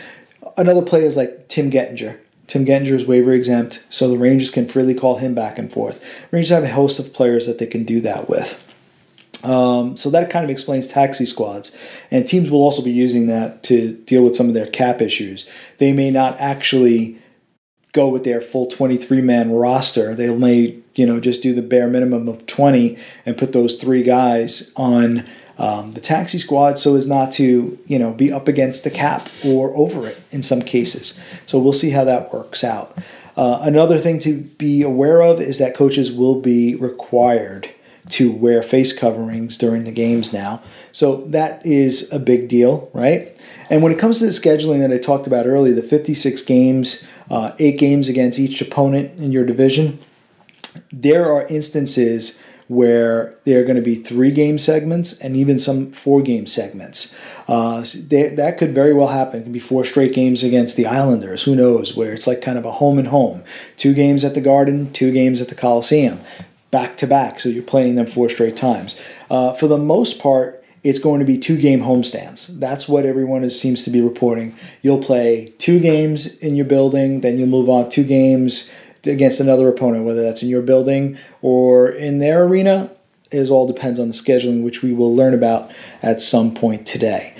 Another 0.56 0.82
player 0.82 1.06
is 1.06 1.16
like 1.16 1.48
Tim 1.48 1.70
Gettinger. 1.70 2.18
Tim 2.46 2.64
Gettinger 2.64 2.92
is 2.92 3.04
waiver 3.04 3.32
exempt, 3.32 3.84
so 3.90 4.08
the 4.08 4.16
Rangers 4.16 4.52
can 4.52 4.68
freely 4.68 4.94
call 4.94 5.16
him 5.16 5.34
back 5.34 5.58
and 5.58 5.72
forth. 5.72 6.02
Rangers 6.30 6.50
have 6.50 6.62
a 6.62 6.68
host 6.68 7.00
of 7.00 7.12
players 7.12 7.46
that 7.46 7.58
they 7.58 7.66
can 7.66 7.82
do 7.82 8.00
that 8.02 8.28
with. 8.28 8.62
Um, 9.42 9.96
so 9.96 10.10
that 10.10 10.30
kind 10.30 10.44
of 10.44 10.50
explains 10.50 10.86
taxi 10.86 11.26
squads. 11.26 11.76
And 12.10 12.26
teams 12.26 12.50
will 12.50 12.62
also 12.62 12.82
be 12.82 12.92
using 12.92 13.26
that 13.26 13.62
to 13.64 13.92
deal 13.92 14.24
with 14.24 14.36
some 14.36 14.48
of 14.48 14.54
their 14.54 14.66
cap 14.66 15.00
issues. 15.00 15.48
They 15.78 15.92
may 15.92 16.10
not 16.10 16.40
actually 16.40 17.20
go 17.96 18.08
with 18.08 18.22
their 18.22 18.40
full 18.40 18.66
23 18.66 19.22
man 19.22 19.50
roster. 19.50 20.14
They 20.14 20.32
may, 20.32 20.78
you 20.94 21.06
know, 21.06 21.18
just 21.18 21.42
do 21.42 21.54
the 21.54 21.62
bare 21.62 21.88
minimum 21.88 22.28
of 22.28 22.46
20 22.46 22.96
and 23.24 23.38
put 23.38 23.52
those 23.52 23.76
three 23.76 24.02
guys 24.02 24.72
on 24.76 25.26
um, 25.58 25.92
the 25.92 26.00
taxi 26.00 26.38
squad 26.38 26.78
so 26.78 26.94
as 26.94 27.06
not 27.06 27.32
to, 27.32 27.78
you 27.86 27.98
know, 27.98 28.12
be 28.12 28.30
up 28.30 28.46
against 28.46 28.84
the 28.84 28.90
cap 28.90 29.30
or 29.42 29.74
over 29.74 30.06
it 30.06 30.22
in 30.30 30.42
some 30.42 30.60
cases. 30.60 31.18
So 31.46 31.58
we'll 31.58 31.72
see 31.72 31.90
how 31.90 32.04
that 32.04 32.32
works 32.32 32.62
out. 32.62 32.96
Uh, 33.36 33.60
another 33.62 33.98
thing 33.98 34.18
to 34.20 34.42
be 34.42 34.82
aware 34.82 35.22
of 35.22 35.40
is 35.40 35.58
that 35.58 35.74
coaches 35.74 36.12
will 36.12 36.40
be 36.40 36.74
required 36.74 37.70
to 38.10 38.30
wear 38.30 38.62
face 38.62 38.96
coverings 38.96 39.58
during 39.58 39.84
the 39.84 39.92
games 39.92 40.32
now. 40.32 40.62
So 40.92 41.24
that 41.28 41.64
is 41.66 42.10
a 42.12 42.18
big 42.18 42.48
deal, 42.48 42.90
right? 42.92 43.35
And 43.68 43.82
when 43.82 43.92
it 43.92 43.98
comes 43.98 44.18
to 44.20 44.26
the 44.26 44.30
scheduling 44.30 44.80
that 44.80 44.92
I 44.92 44.98
talked 44.98 45.26
about 45.26 45.46
earlier, 45.46 45.74
the 45.74 45.82
56 45.82 46.42
games, 46.42 47.04
uh, 47.30 47.52
eight 47.58 47.78
games 47.78 48.08
against 48.08 48.38
each 48.38 48.60
opponent 48.60 49.18
in 49.18 49.32
your 49.32 49.44
division, 49.44 49.98
there 50.92 51.32
are 51.32 51.46
instances 51.46 52.40
where 52.68 53.38
there 53.44 53.60
are 53.60 53.64
going 53.64 53.76
to 53.76 53.82
be 53.82 53.94
three 53.94 54.32
game 54.32 54.58
segments 54.58 55.18
and 55.20 55.36
even 55.36 55.58
some 55.58 55.92
four 55.92 56.20
game 56.20 56.46
segments. 56.46 57.16
Uh, 57.46 57.84
they, 57.94 58.28
that 58.28 58.58
could 58.58 58.74
very 58.74 58.92
well 58.92 59.08
happen. 59.08 59.40
It 59.40 59.42
could 59.44 59.52
be 59.52 59.60
four 59.60 59.84
straight 59.84 60.12
games 60.12 60.42
against 60.42 60.76
the 60.76 60.86
Islanders. 60.86 61.44
Who 61.44 61.54
knows? 61.54 61.96
Where 61.96 62.12
it's 62.12 62.26
like 62.26 62.42
kind 62.42 62.58
of 62.58 62.64
a 62.64 62.72
home 62.72 62.98
and 62.98 63.08
home. 63.08 63.44
Two 63.76 63.94
games 63.94 64.24
at 64.24 64.34
the 64.34 64.40
Garden, 64.40 64.92
two 64.92 65.12
games 65.12 65.40
at 65.40 65.48
the 65.48 65.54
Coliseum, 65.54 66.20
back 66.72 66.96
to 66.98 67.06
back. 67.06 67.38
So 67.38 67.48
you're 67.48 67.62
playing 67.62 67.94
them 67.94 68.06
four 68.06 68.28
straight 68.28 68.56
times. 68.56 69.00
Uh, 69.30 69.52
for 69.52 69.68
the 69.68 69.78
most 69.78 70.18
part, 70.18 70.64
it's 70.86 71.00
going 71.00 71.18
to 71.18 71.26
be 71.26 71.36
two 71.36 71.56
game 71.56 71.80
homestands. 71.80 72.46
That's 72.60 72.88
what 72.88 73.04
everyone 73.04 73.42
is, 73.42 73.60
seems 73.60 73.82
to 73.84 73.90
be 73.90 74.00
reporting. 74.00 74.54
You'll 74.82 75.02
play 75.02 75.52
two 75.58 75.80
games 75.80 76.36
in 76.36 76.54
your 76.54 76.64
building, 76.64 77.22
then 77.22 77.38
you'll 77.38 77.48
move 77.48 77.68
on 77.68 77.90
two 77.90 78.04
games 78.04 78.70
against 79.04 79.40
another 79.40 79.68
opponent, 79.68 80.04
whether 80.04 80.22
that's 80.22 80.44
in 80.44 80.48
your 80.48 80.62
building 80.62 81.18
or 81.42 81.88
in 81.88 82.20
their 82.20 82.44
arena. 82.44 82.92
It 83.32 83.50
all 83.50 83.66
depends 83.66 83.98
on 83.98 84.06
the 84.06 84.14
scheduling, 84.14 84.62
which 84.62 84.82
we 84.82 84.92
will 84.92 85.12
learn 85.12 85.34
about 85.34 85.72
at 86.02 86.20
some 86.20 86.54
point 86.54 86.86
today. 86.86 87.34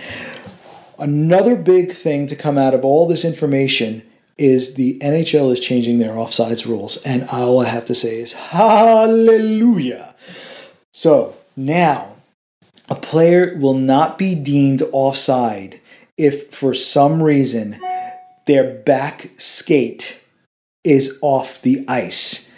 Another 0.99 1.55
big 1.55 1.93
thing 1.93 2.27
to 2.27 2.35
come 2.35 2.59
out 2.59 2.75
of 2.75 2.85
all 2.85 3.07
this 3.07 3.25
information 3.25 4.03
is 4.37 4.75
the 4.75 4.99
NHL 4.99 5.53
is 5.53 5.61
changing 5.61 6.01
their 6.01 6.15
offsides 6.15 6.67
rules, 6.67 6.97
and 7.05 7.29
all 7.29 7.61
I 7.61 7.67
have 7.67 7.85
to 7.85 7.95
say 7.95 8.19
is 8.19 8.33
hallelujah. 8.33 10.17
So 10.91 11.37
now 11.55 12.16
a 12.89 12.95
player 12.95 13.57
will 13.59 13.75
not 13.75 14.19
be 14.19 14.35
deemed 14.35 14.83
offside 14.93 15.81
if 16.17 16.55
for 16.55 16.73
some 16.75 17.23
reason 17.23 17.81
their 18.47 18.75
back 18.75 19.31
skate 19.39 20.21
is 20.85 21.19
off 21.21 21.61
the 21.63 21.85
ice. 21.89 22.51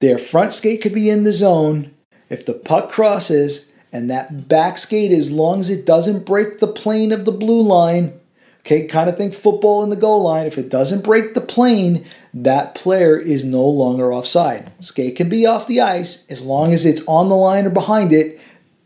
Their 0.00 0.18
front 0.18 0.52
skate 0.52 0.80
could 0.82 0.94
be 0.94 1.10
in 1.10 1.24
the 1.24 1.32
zone. 1.32 1.92
If 2.28 2.46
the 2.46 2.54
puck 2.54 2.90
crosses 2.90 3.70
and 3.92 4.10
that 4.10 4.48
back 4.48 4.78
skate, 4.78 5.12
as 5.12 5.30
long 5.30 5.60
as 5.60 5.68
it 5.68 5.84
doesn't 5.84 6.24
break 6.24 6.58
the 6.58 6.68
plane 6.68 7.12
of 7.12 7.24
the 7.24 7.32
blue 7.32 7.60
line, 7.60 8.18
okay, 8.60 8.86
kind 8.86 9.10
of 9.10 9.16
think 9.16 9.34
football 9.34 9.82
in 9.82 9.90
the 9.90 9.96
goal 9.96 10.22
line. 10.22 10.46
If 10.46 10.58
it 10.58 10.68
doesn't 10.68 11.04
break 11.04 11.34
the 11.34 11.40
plane, 11.40 12.06
that 12.32 12.74
player 12.74 13.16
is 13.18 13.44
no 13.44 13.64
longer 13.64 14.12
offside. 14.12 14.72
Skate 14.80 15.16
can 15.16 15.28
be 15.28 15.44
off 15.44 15.66
the 15.66 15.80
ice 15.80 16.24
as 16.30 16.42
long 16.42 16.72
as 16.72 16.86
it's 16.86 17.06
on 17.06 17.28
the 17.28 17.36
line 17.36 17.66
or 17.66 17.70
behind 17.70 18.12
it. 18.12 18.40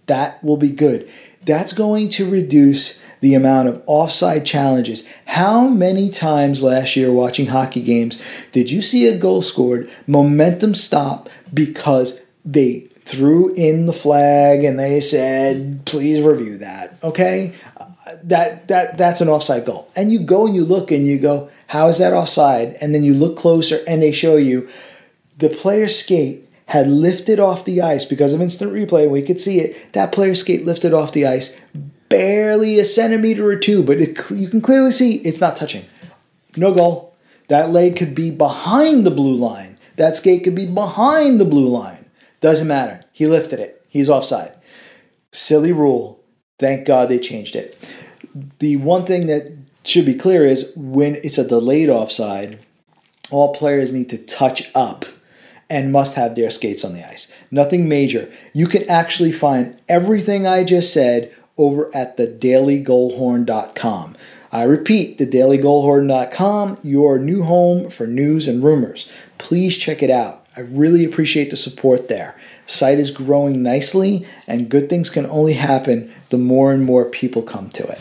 That 0.06 0.42
will 0.42 0.56
be 0.56 0.70
good. 0.70 1.10
That's 1.44 1.72
going 1.72 2.08
to 2.10 2.28
reduce 2.28 2.98
the 3.20 3.34
amount 3.34 3.68
of 3.68 3.82
offside 3.86 4.44
challenges. 4.44 5.06
How 5.26 5.68
many 5.68 6.10
times 6.10 6.62
last 6.62 6.96
year 6.96 7.12
watching 7.12 7.46
hockey 7.46 7.82
games 7.82 8.20
did 8.52 8.70
you 8.70 8.82
see 8.82 9.06
a 9.06 9.16
goal 9.16 9.42
scored, 9.42 9.90
momentum 10.06 10.74
stop 10.74 11.28
because 11.52 12.22
they 12.44 12.80
threw 13.04 13.54
in 13.54 13.86
the 13.86 13.92
flag 13.92 14.64
and 14.64 14.78
they 14.78 15.00
said, 15.00 15.84
please 15.86 16.24
review 16.24 16.58
that, 16.58 16.98
okay? 17.02 17.54
that 18.22 18.68
that 18.68 18.98
that's 18.98 19.20
an 19.20 19.28
offside 19.28 19.64
goal. 19.64 19.90
And 19.96 20.12
you 20.12 20.20
go 20.20 20.46
and 20.46 20.54
you 20.54 20.64
look 20.64 20.90
and 20.90 21.06
you 21.06 21.18
go, 21.18 21.50
how 21.66 21.88
is 21.88 21.98
that 21.98 22.12
offside? 22.12 22.76
And 22.80 22.94
then 22.94 23.02
you 23.02 23.14
look 23.14 23.36
closer 23.36 23.80
and 23.86 24.02
they 24.02 24.12
show 24.12 24.36
you 24.36 24.68
the 25.38 25.48
player's 25.48 25.98
skate 25.98 26.45
had 26.66 26.88
lifted 26.88 27.40
off 27.40 27.64
the 27.64 27.80
ice 27.80 28.04
because 28.04 28.32
of 28.32 28.40
instant 28.40 28.72
replay. 28.72 29.08
We 29.08 29.22
could 29.22 29.40
see 29.40 29.60
it. 29.60 29.92
That 29.92 30.12
player's 30.12 30.40
skate 30.40 30.64
lifted 30.64 30.92
off 30.92 31.12
the 31.12 31.26
ice 31.26 31.56
barely 32.08 32.78
a 32.78 32.84
centimeter 32.84 33.48
or 33.48 33.56
two, 33.56 33.82
but 33.82 33.98
it, 33.98 34.18
you 34.30 34.48
can 34.48 34.60
clearly 34.60 34.92
see 34.92 35.16
it's 35.16 35.40
not 35.40 35.56
touching. 35.56 35.84
No 36.56 36.72
goal. 36.74 37.16
That 37.48 37.70
leg 37.70 37.96
could 37.96 38.14
be 38.14 38.30
behind 38.30 39.06
the 39.06 39.10
blue 39.10 39.34
line. 39.34 39.78
That 39.96 40.16
skate 40.16 40.44
could 40.44 40.54
be 40.54 40.66
behind 40.66 41.40
the 41.40 41.44
blue 41.44 41.68
line. 41.68 42.06
Doesn't 42.40 42.68
matter. 42.68 43.04
He 43.12 43.26
lifted 43.26 43.60
it. 43.60 43.84
He's 43.88 44.10
offside. 44.10 44.52
Silly 45.32 45.72
rule. 45.72 46.22
Thank 46.58 46.86
God 46.86 47.08
they 47.08 47.18
changed 47.18 47.56
it. 47.56 47.78
The 48.58 48.76
one 48.76 49.06
thing 49.06 49.26
that 49.26 49.52
should 49.84 50.06
be 50.06 50.14
clear 50.14 50.44
is 50.44 50.72
when 50.76 51.16
it's 51.16 51.38
a 51.38 51.46
delayed 51.46 51.88
offside, 51.88 52.58
all 53.30 53.54
players 53.54 53.92
need 53.92 54.10
to 54.10 54.18
touch 54.18 54.70
up 54.74 55.06
and 55.68 55.92
must 55.92 56.14
have 56.14 56.34
their 56.34 56.50
skates 56.50 56.84
on 56.84 56.94
the 56.94 57.08
ice. 57.08 57.32
Nothing 57.50 57.88
major. 57.88 58.32
You 58.52 58.66
can 58.66 58.88
actually 58.88 59.32
find 59.32 59.78
everything 59.88 60.46
I 60.46 60.64
just 60.64 60.92
said 60.92 61.34
over 61.58 61.94
at 61.94 62.16
thedailygoalhorn.com. 62.16 64.16
I 64.52 64.62
repeat, 64.62 65.18
thedailygoalhorn.com, 65.18 66.78
your 66.82 67.18
new 67.18 67.42
home 67.42 67.90
for 67.90 68.06
news 68.06 68.46
and 68.46 68.62
rumors. 68.62 69.10
Please 69.38 69.76
check 69.76 70.02
it 70.02 70.10
out. 70.10 70.46
I 70.56 70.60
really 70.60 71.04
appreciate 71.04 71.50
the 71.50 71.56
support 71.56 72.08
there. 72.08 72.38
Site 72.66 72.98
is 72.98 73.10
growing 73.10 73.62
nicely, 73.62 74.26
and 74.46 74.70
good 74.70 74.88
things 74.88 75.10
can 75.10 75.26
only 75.26 75.54
happen 75.54 76.12
the 76.30 76.38
more 76.38 76.72
and 76.72 76.84
more 76.84 77.04
people 77.04 77.42
come 77.42 77.68
to 77.70 77.86
it. 77.86 78.00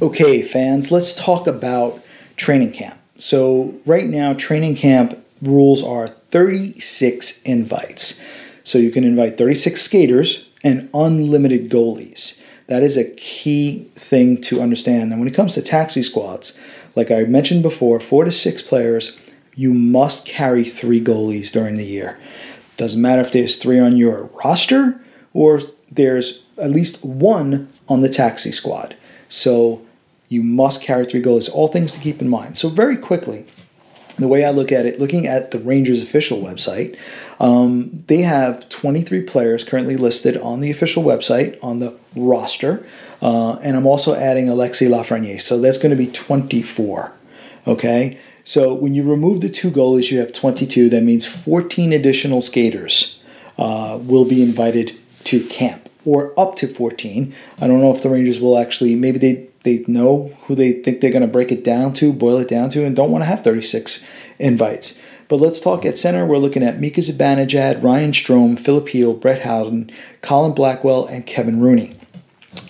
Okay, 0.00 0.42
fans, 0.42 0.92
let's 0.92 1.14
talk 1.14 1.46
about 1.46 2.02
training 2.36 2.72
camp. 2.72 2.98
So, 3.18 3.74
right 3.84 4.06
now, 4.06 4.32
training 4.32 4.76
camp 4.76 5.19
rules 5.42 5.82
are 5.82 6.08
36 6.08 7.42
invites. 7.42 8.22
So, 8.64 8.78
you 8.78 8.90
can 8.90 9.04
invite 9.04 9.38
36 9.38 9.80
skaters 9.80 10.48
and 10.62 10.88
unlimited 10.94 11.70
goalies. 11.70 12.40
That 12.66 12.82
is 12.82 12.96
a 12.96 13.04
key 13.04 13.88
thing 13.94 14.40
to 14.42 14.60
understand. 14.60 15.10
And 15.10 15.18
when 15.18 15.28
it 15.28 15.34
comes 15.34 15.54
to 15.54 15.62
taxi 15.62 16.02
squads, 16.02 16.58
like 16.94 17.10
I 17.10 17.24
mentioned 17.24 17.62
before, 17.62 17.98
four 17.98 18.24
to 18.24 18.32
six 18.32 18.62
players, 18.62 19.18
you 19.54 19.74
must 19.74 20.26
carry 20.26 20.64
three 20.64 21.02
goalies 21.02 21.50
during 21.50 21.76
the 21.76 21.84
year. 21.84 22.18
Doesn't 22.76 23.02
matter 23.02 23.22
if 23.22 23.32
there's 23.32 23.56
three 23.56 23.78
on 23.78 23.96
your 23.96 24.30
roster 24.44 25.00
or 25.34 25.62
there's 25.90 26.42
at 26.58 26.70
least 26.70 27.04
one 27.04 27.68
on 27.88 28.00
the 28.00 28.08
taxi 28.08 28.52
squad. 28.52 28.96
So 29.28 29.82
you 30.28 30.42
must 30.42 30.82
carry 30.82 31.06
three 31.06 31.22
goalies. 31.22 31.50
All 31.52 31.68
things 31.68 31.92
to 31.92 32.00
keep 32.00 32.22
in 32.22 32.28
mind. 32.28 32.56
So 32.56 32.68
very 32.68 32.96
quickly, 32.96 33.46
the 34.20 34.28
way 34.28 34.44
I 34.44 34.50
look 34.50 34.70
at 34.70 34.86
it, 34.86 35.00
looking 35.00 35.26
at 35.26 35.50
the 35.50 35.58
Rangers 35.58 36.02
official 36.02 36.40
website, 36.40 36.96
um, 37.38 38.04
they 38.06 38.22
have 38.22 38.68
23 38.68 39.22
players 39.22 39.64
currently 39.64 39.96
listed 39.96 40.36
on 40.36 40.60
the 40.60 40.70
official 40.70 41.02
website 41.02 41.58
on 41.62 41.78
the 41.80 41.96
roster, 42.14 42.86
uh, 43.22 43.54
and 43.56 43.76
I'm 43.76 43.86
also 43.86 44.14
adding 44.14 44.46
Alexi 44.46 44.88
Lafreniere, 44.88 45.40
so 45.40 45.60
that's 45.60 45.78
going 45.78 45.90
to 45.90 45.96
be 45.96 46.06
24. 46.06 47.12
Okay, 47.66 48.18
so 48.44 48.74
when 48.74 48.94
you 48.94 49.02
remove 49.02 49.40
the 49.40 49.48
two 49.48 49.70
goalies, 49.70 50.10
you 50.10 50.18
have 50.18 50.32
22. 50.32 50.88
That 50.88 51.02
means 51.02 51.26
14 51.26 51.92
additional 51.92 52.40
skaters 52.40 53.22
uh, 53.58 53.98
will 54.02 54.24
be 54.24 54.42
invited 54.42 54.96
to 55.24 55.44
camp, 55.44 55.88
or 56.04 56.38
up 56.38 56.56
to 56.56 56.66
14. 56.66 57.34
I 57.60 57.66
don't 57.66 57.80
know 57.80 57.94
if 57.94 58.02
the 58.02 58.08
Rangers 58.08 58.40
will 58.40 58.58
actually, 58.58 58.94
maybe 58.94 59.18
they, 59.18 59.49
they 59.62 59.84
know 59.86 60.32
who 60.42 60.54
they 60.54 60.72
think 60.72 61.00
they're 61.00 61.10
going 61.10 61.22
to 61.22 61.28
break 61.28 61.52
it 61.52 61.64
down 61.64 61.92
to, 61.94 62.12
boil 62.12 62.38
it 62.38 62.48
down 62.48 62.70
to, 62.70 62.84
and 62.84 62.96
don't 62.96 63.10
want 63.10 63.22
to 63.22 63.26
have 63.26 63.44
36 63.44 64.04
invites. 64.38 65.00
But 65.28 65.36
let's 65.36 65.60
talk 65.60 65.84
at 65.84 65.98
center. 65.98 66.26
We're 66.26 66.38
looking 66.38 66.62
at 66.62 66.80
Mika 66.80 67.00
Zibanejad, 67.00 67.82
Ryan 67.82 68.12
Strome, 68.12 68.58
Filip 68.58 68.86
Chytil, 68.86 69.20
Brett 69.20 69.42
Howden, 69.42 69.92
Colin 70.22 70.52
Blackwell, 70.52 71.06
and 71.06 71.26
Kevin 71.26 71.60
Rooney. 71.60 71.94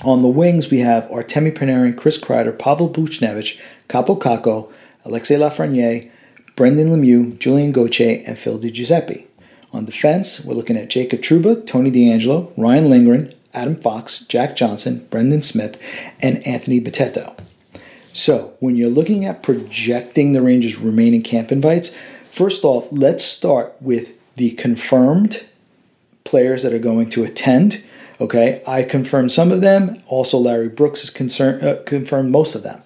On 0.04 0.23
the 0.23 0.28
wings, 0.28 0.70
we 0.70 0.80
have 0.80 1.06
Artemi 1.06 1.56
Panarin, 1.56 1.97
Chris 1.97 2.18
Kreider, 2.18 2.59
Pavel 2.59 2.90
Buchnevich, 2.90 3.59
Kaapo 3.88 4.18
Kakko, 4.20 4.70
Alexis 5.04 5.38
Lafreniere, 5.38 6.11
Brendan 6.54 6.90
Lemieux, 6.90 7.38
Julien 7.38 7.73
Gauthier, 7.73 8.23
and 8.26 8.38
Phil 8.38 8.59
Di 8.59 8.70
Giuseppe. 8.70 9.26
On 9.73 9.87
defense, 9.87 10.44
we're 10.44 10.54
looking 10.54 10.76
at 10.76 10.90
Jacob 10.90 11.20
Trouba, 11.20 11.64
Tony 11.66 11.90
DeAngelo, 11.90 12.52
Ryan 12.59 12.90
Lindgren, 12.90 13.35
Adam 13.52 13.76
Fox, 13.76 14.21
Jack 14.26 14.57
Johnson, 14.57 15.07
Brendan 15.11 15.42
Smith, 15.42 15.80
and 16.21 16.47
Anthony 16.47 16.80
Bitetto. 16.80 17.37
So, 18.12 18.54
when 18.59 18.76
you're 18.76 18.90
looking 18.90 19.25
at 19.25 19.42
projecting 19.42 20.33
the 20.33 20.42
Rangers' 20.42 20.76
remaining 20.76 21.23
camp 21.23 21.52
invites, 21.52 21.97
first 22.30 22.64
off, 22.64 22.88
let's 22.90 23.25
start 23.25 23.75
with 23.80 24.19
the 24.35 24.50
confirmed 24.52 25.45
players 26.25 26.62
that 26.62 26.73
are 26.73 26.78
going 26.78 27.09
to 27.11 27.25
attend. 27.25 27.85
Okay, 28.21 28.62
I 28.66 28.83
confirmed 28.83 29.33
some 29.33 29.52
of 29.52 29.61
them. 29.61 30.02
Also, 30.07 30.38
Larry 30.38 30.69
Brooks 30.69 31.00
has 31.00 31.11
concern, 31.11 31.62
uh, 31.64 31.83
confirmed 31.87 32.30
most 32.30 32.54
of 32.54 32.62
them. 32.62 32.83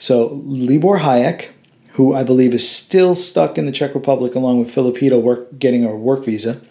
So 0.00 0.40
Libor 0.46 1.00
Hajek, 1.00 1.48
who 1.92 2.14
I 2.14 2.24
believe 2.24 2.54
is 2.54 2.66
still 2.66 3.14
stuck 3.14 3.58
in 3.58 3.66
the 3.66 3.72
Czech 3.72 3.94
Republic 3.94 4.34
along 4.34 4.58
with 4.58 4.72
Filipino 4.72 5.18
work, 5.18 5.58
getting 5.58 5.84
a 5.84 5.94
work 5.94 6.24
visa. 6.24 6.62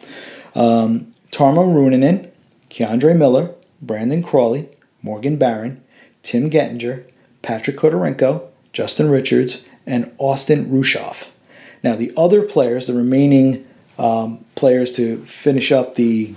Um, 0.55 1.13
Tarmo 1.31 1.71
Reunanen, 1.71 2.31
K'Andre 2.69 3.15
Miller, 3.17 3.53
Brandon 3.81 4.21
Crawley, 4.21 4.69
Morgan 5.01 5.37
Barron, 5.37 5.83
Tim 6.23 6.49
Gettinger, 6.49 7.09
Patrick 7.41 7.77
Khodorenko, 7.77 8.47
Justin 8.73 9.09
Richards, 9.09 9.65
and 9.85 10.11
Austin 10.17 10.65
Rueschhoff. 10.67 11.29
Now, 11.81 11.95
the 11.95 12.13
other 12.17 12.43
players, 12.43 12.87
the 12.87 12.93
remaining 12.93 13.65
um, 13.97 14.45
players 14.55 14.93
to 14.93 15.23
finish 15.25 15.71
up 15.71 15.95
the 15.95 16.35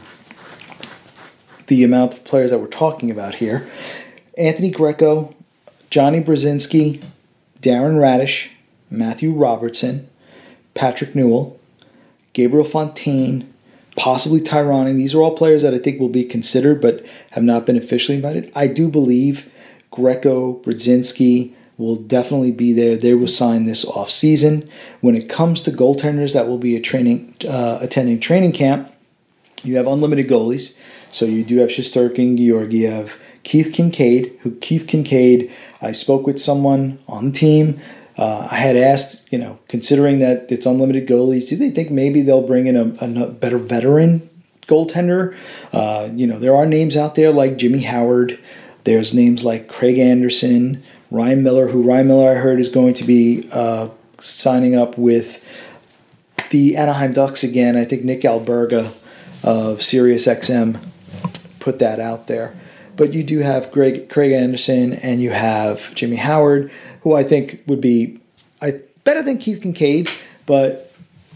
the 1.68 1.84
amount 1.84 2.12
of 2.12 2.24
players 2.24 2.50
that 2.50 2.58
we're 2.58 2.66
talking 2.66 3.10
about 3.10 3.36
here 3.36 3.68
Anthony 4.36 4.70
Greco, 4.70 5.34
Johnny 5.90 6.20
Brodzinski, 6.20 7.02
Darren 7.60 7.96
Raddysh, 7.96 8.48
Matthew 8.90 9.32
Robertson, 9.32 10.08
Patrick 10.74 11.14
Newell, 11.14 11.58
Gabriel 12.32 12.64
Fontaine, 12.64 13.51
possibly 13.96 14.40
Ty 14.40 14.62
Ronning. 14.62 14.96
These 14.96 15.14
are 15.14 15.22
all 15.22 15.36
players 15.36 15.62
that 15.62 15.74
I 15.74 15.78
think 15.78 16.00
will 16.00 16.08
be 16.08 16.24
considered 16.24 16.80
but 16.80 17.04
have 17.32 17.42
not 17.42 17.66
been 17.66 17.76
officially 17.76 18.16
invited. 18.16 18.50
I 18.54 18.66
do 18.66 18.88
believe 18.88 19.50
Greco, 19.90 20.54
Brodzinski 20.60 21.54
will 21.78 21.96
definitely 21.96 22.52
be 22.52 22.72
there. 22.72 22.96
They 22.96 23.14
will 23.14 23.28
sign 23.28 23.64
this 23.64 23.84
off 23.84 24.10
season. 24.10 24.68
When 25.00 25.16
it 25.16 25.28
comes 25.28 25.60
to 25.62 25.70
goaltenders 25.70 26.32
that 26.32 26.46
will 26.46 26.58
be 26.58 26.78
training 26.80 27.34
uh, 27.46 27.78
attending 27.80 28.20
training 28.20 28.52
camp, 28.52 28.92
you 29.62 29.76
have 29.76 29.86
unlimited 29.86 30.28
goalies. 30.28 30.76
So 31.10 31.26
you 31.26 31.44
do 31.44 31.58
have 31.58 31.68
Shesterkin, 31.68 32.38
Georgiev, 32.38 33.20
Keith 33.42 33.72
Kinkaid, 33.74 34.38
who 34.38 34.52
Keith 34.56 34.86
Kinkaid, 34.86 35.50
I 35.80 35.92
spoke 35.92 36.26
with 36.26 36.40
someone 36.40 36.98
on 37.06 37.26
the 37.26 37.32
team. 37.32 37.80
Uh, 38.22 38.46
I 38.52 38.54
had 38.54 38.76
asked, 38.76 39.20
you 39.32 39.38
know, 39.38 39.58
considering 39.66 40.20
that 40.20 40.46
it's 40.52 40.64
unlimited 40.64 41.08
goalies, 41.08 41.48
do 41.48 41.56
they 41.56 41.70
think 41.70 41.90
maybe 41.90 42.22
they'll 42.22 42.46
bring 42.46 42.68
in 42.68 42.76
a, 42.76 43.24
a 43.24 43.26
better 43.26 43.58
veteran 43.58 44.30
goaltender? 44.68 45.36
Uh, 45.72 46.08
you 46.14 46.28
know, 46.28 46.38
there 46.38 46.54
are 46.54 46.64
names 46.64 46.96
out 46.96 47.16
there 47.16 47.32
like 47.32 47.58
Jimmy 47.58 47.82
Howard. 47.82 48.38
There's 48.84 49.12
names 49.12 49.44
like 49.44 49.66
Craig 49.66 49.98
Anderson, 49.98 50.84
Ryan 51.10 51.42
Miller, 51.42 51.66
who 51.66 51.82
Ryan 51.82 52.06
Miller 52.06 52.30
I 52.30 52.34
heard 52.34 52.60
is 52.60 52.68
going 52.68 52.94
to 52.94 53.04
be 53.04 53.48
uh, 53.50 53.88
signing 54.20 54.76
up 54.76 54.96
with 54.96 55.44
the 56.50 56.76
Anaheim 56.76 57.12
Ducks 57.12 57.42
again. 57.42 57.76
I 57.76 57.84
think 57.84 58.04
Nick 58.04 58.20
Alberga 58.20 58.92
of 59.42 59.78
SiriusXM 59.80 60.80
put 61.58 61.80
that 61.80 61.98
out 61.98 62.28
there. 62.28 62.54
But 62.94 63.14
you 63.14 63.24
do 63.24 63.40
have 63.40 63.72
Greg, 63.72 64.08
Craig 64.08 64.30
Anderson 64.30 64.92
and 64.92 65.20
you 65.20 65.30
have 65.30 65.92
Jimmy 65.96 66.16
Howard. 66.16 66.70
Who 67.02 67.14
I 67.14 67.22
think 67.24 67.62
would 67.66 67.80
be 67.80 68.20
I 68.60 68.80
better 69.04 69.22
than 69.22 69.38
Keith 69.38 69.60
Kinkaid, 69.60 70.10
but 70.46 70.92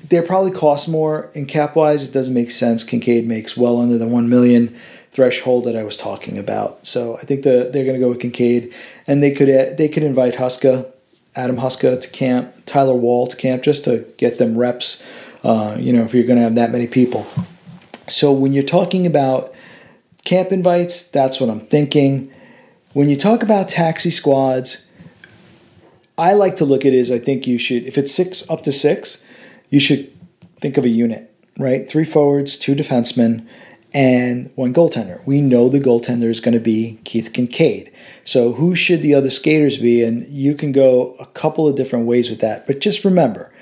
they 0.09 0.21
probably 0.21 0.53
cost 0.53 0.89
more 0.89 1.31
in 1.35 1.47
cap 1.47 1.75
wise. 1.75 2.05
It 2.05 2.13
doesn't 2.13 2.35
make 2.35 2.51
sense. 2.51 2.85
Kinkaid 2.85 3.27
makes 3.27 3.57
well 3.57 3.81
under 3.81 3.99
the 3.99 4.07
one 4.07 4.29
million 4.29 4.77
threshold 5.11 5.65
that 5.65 5.75
I 5.75 5.83
was 5.83 5.97
talking 5.97 6.39
about. 6.39 6.87
So 6.87 7.17
I 7.17 7.23
think 7.23 7.43
the, 7.43 7.71
they're 7.73 7.85
going 7.85 7.99
to 7.99 8.01
go 8.01 8.09
with 8.09 8.21
Kinkaid, 8.21 8.73
and 9.07 9.23
they 9.23 9.33
could 9.33 9.49
they 9.77 9.89
could 9.89 10.03
invite 10.03 10.35
Huska, 10.35 10.87
Adam 11.35 11.57
Huska 11.57 12.01
to 12.01 12.09
camp, 12.09 12.55
Tyler 12.67 12.95
Wall 12.95 13.27
to 13.27 13.37
camp, 13.37 13.63
just 13.63 13.85
to 13.85 14.07
get 14.19 14.39
them 14.39 14.57
reps. 14.57 15.03
Uh, 15.43 15.77
you 15.79 15.93
know, 15.93 16.03
if 16.03 16.13
you're 16.13 16.27
going 16.27 16.39
to 16.39 16.43
have 16.43 16.57
that 16.57 16.73
many 16.73 16.87
people. 16.87 17.27
So 18.09 18.33
when 18.33 18.53
you're 18.53 18.65
talking 18.65 19.07
about 19.07 19.53
camp 20.25 20.53
invites, 20.53 21.03
that's 21.09 21.41
what 21.41 21.51
I'm 21.51 21.61
thinking. 21.61 22.33
When 22.93 23.09
you 23.09 23.17
talk 23.17 23.43
about 23.43 23.69
taxi 23.69 24.11
squads, 24.11 24.86
I 26.19 26.33
like 26.33 26.57
to 26.57 26.65
look 26.65 26.85
at 26.85 26.95
it 26.95 26.99
as 26.99 27.11
I 27.11 27.19
think 27.19 27.47
you 27.47 27.59
should, 27.59 27.85
if 27.85 27.99
it's 27.99 28.13
six 28.13 28.49
up 28.51 28.63
to 28.63 28.73
six, 28.73 29.25
you 29.71 29.81
should 29.81 30.13
think 30.61 30.77
of 30.77 30.85
a 30.85 30.89
unit, 30.89 31.33
right? 31.59 31.89
Three 31.89 32.05
forwards, 32.05 32.57
two 32.57 32.75
defensemen, 32.75 33.47
and 33.93 34.51
one 34.57 34.75
goaltender. 34.75 35.25
We 35.27 35.41
know 35.41 35.69
the 35.69 35.81
goaltender 35.81 36.31
is 36.31 36.41
going 36.41 36.55
to 36.55 36.61
be 36.61 37.01
Keith 37.05 37.33
Kinkaid. 37.33 37.93
So 38.25 38.53
who 38.53 38.75
should 38.75 39.03
the 39.03 39.15
other 39.15 39.31
skaters 39.31 39.79
be? 39.79 40.03
And 40.03 40.27
you 40.29 40.55
can 40.55 40.73
go 40.73 41.15
a 41.19 41.27
couple 41.27 41.69
of 41.69 41.77
different 41.77 42.07
ways 42.07 42.29
with 42.29 42.41
that. 42.41 42.67
But 42.67 42.81
just 42.81 43.05
remember, 43.05 43.53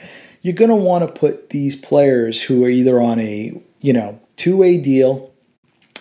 you're 0.42 0.54
going 0.54 0.70
to 0.70 0.76
want 0.76 1.06
to 1.06 1.20
put 1.20 1.50
these 1.50 1.76
players 1.76 2.42
who 2.42 2.64
are 2.64 2.68
either 2.68 3.00
on 3.00 3.20
a, 3.20 3.61
you 3.80 3.92
know, 3.92 4.20
two-way 4.37 4.76
deal 4.78 5.32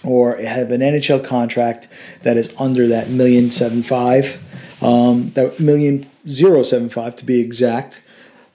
or 0.04 0.38
have 0.38 0.72
an 0.72 0.82
NHL 0.82 1.24
contract 1.24 1.88
that 2.24 2.38
is 2.38 2.54
under 2.60 2.88
that 2.88 3.10
million 3.10 3.52
seven 3.52 3.84
five, 3.84 4.42
um, 4.82 5.30
that 5.32 5.60
million 5.60 6.10
zero 6.28 6.64
seven 6.64 6.90
five 6.90 7.16
to 7.18 7.26
be 7.26 7.40
exact. 7.40 8.02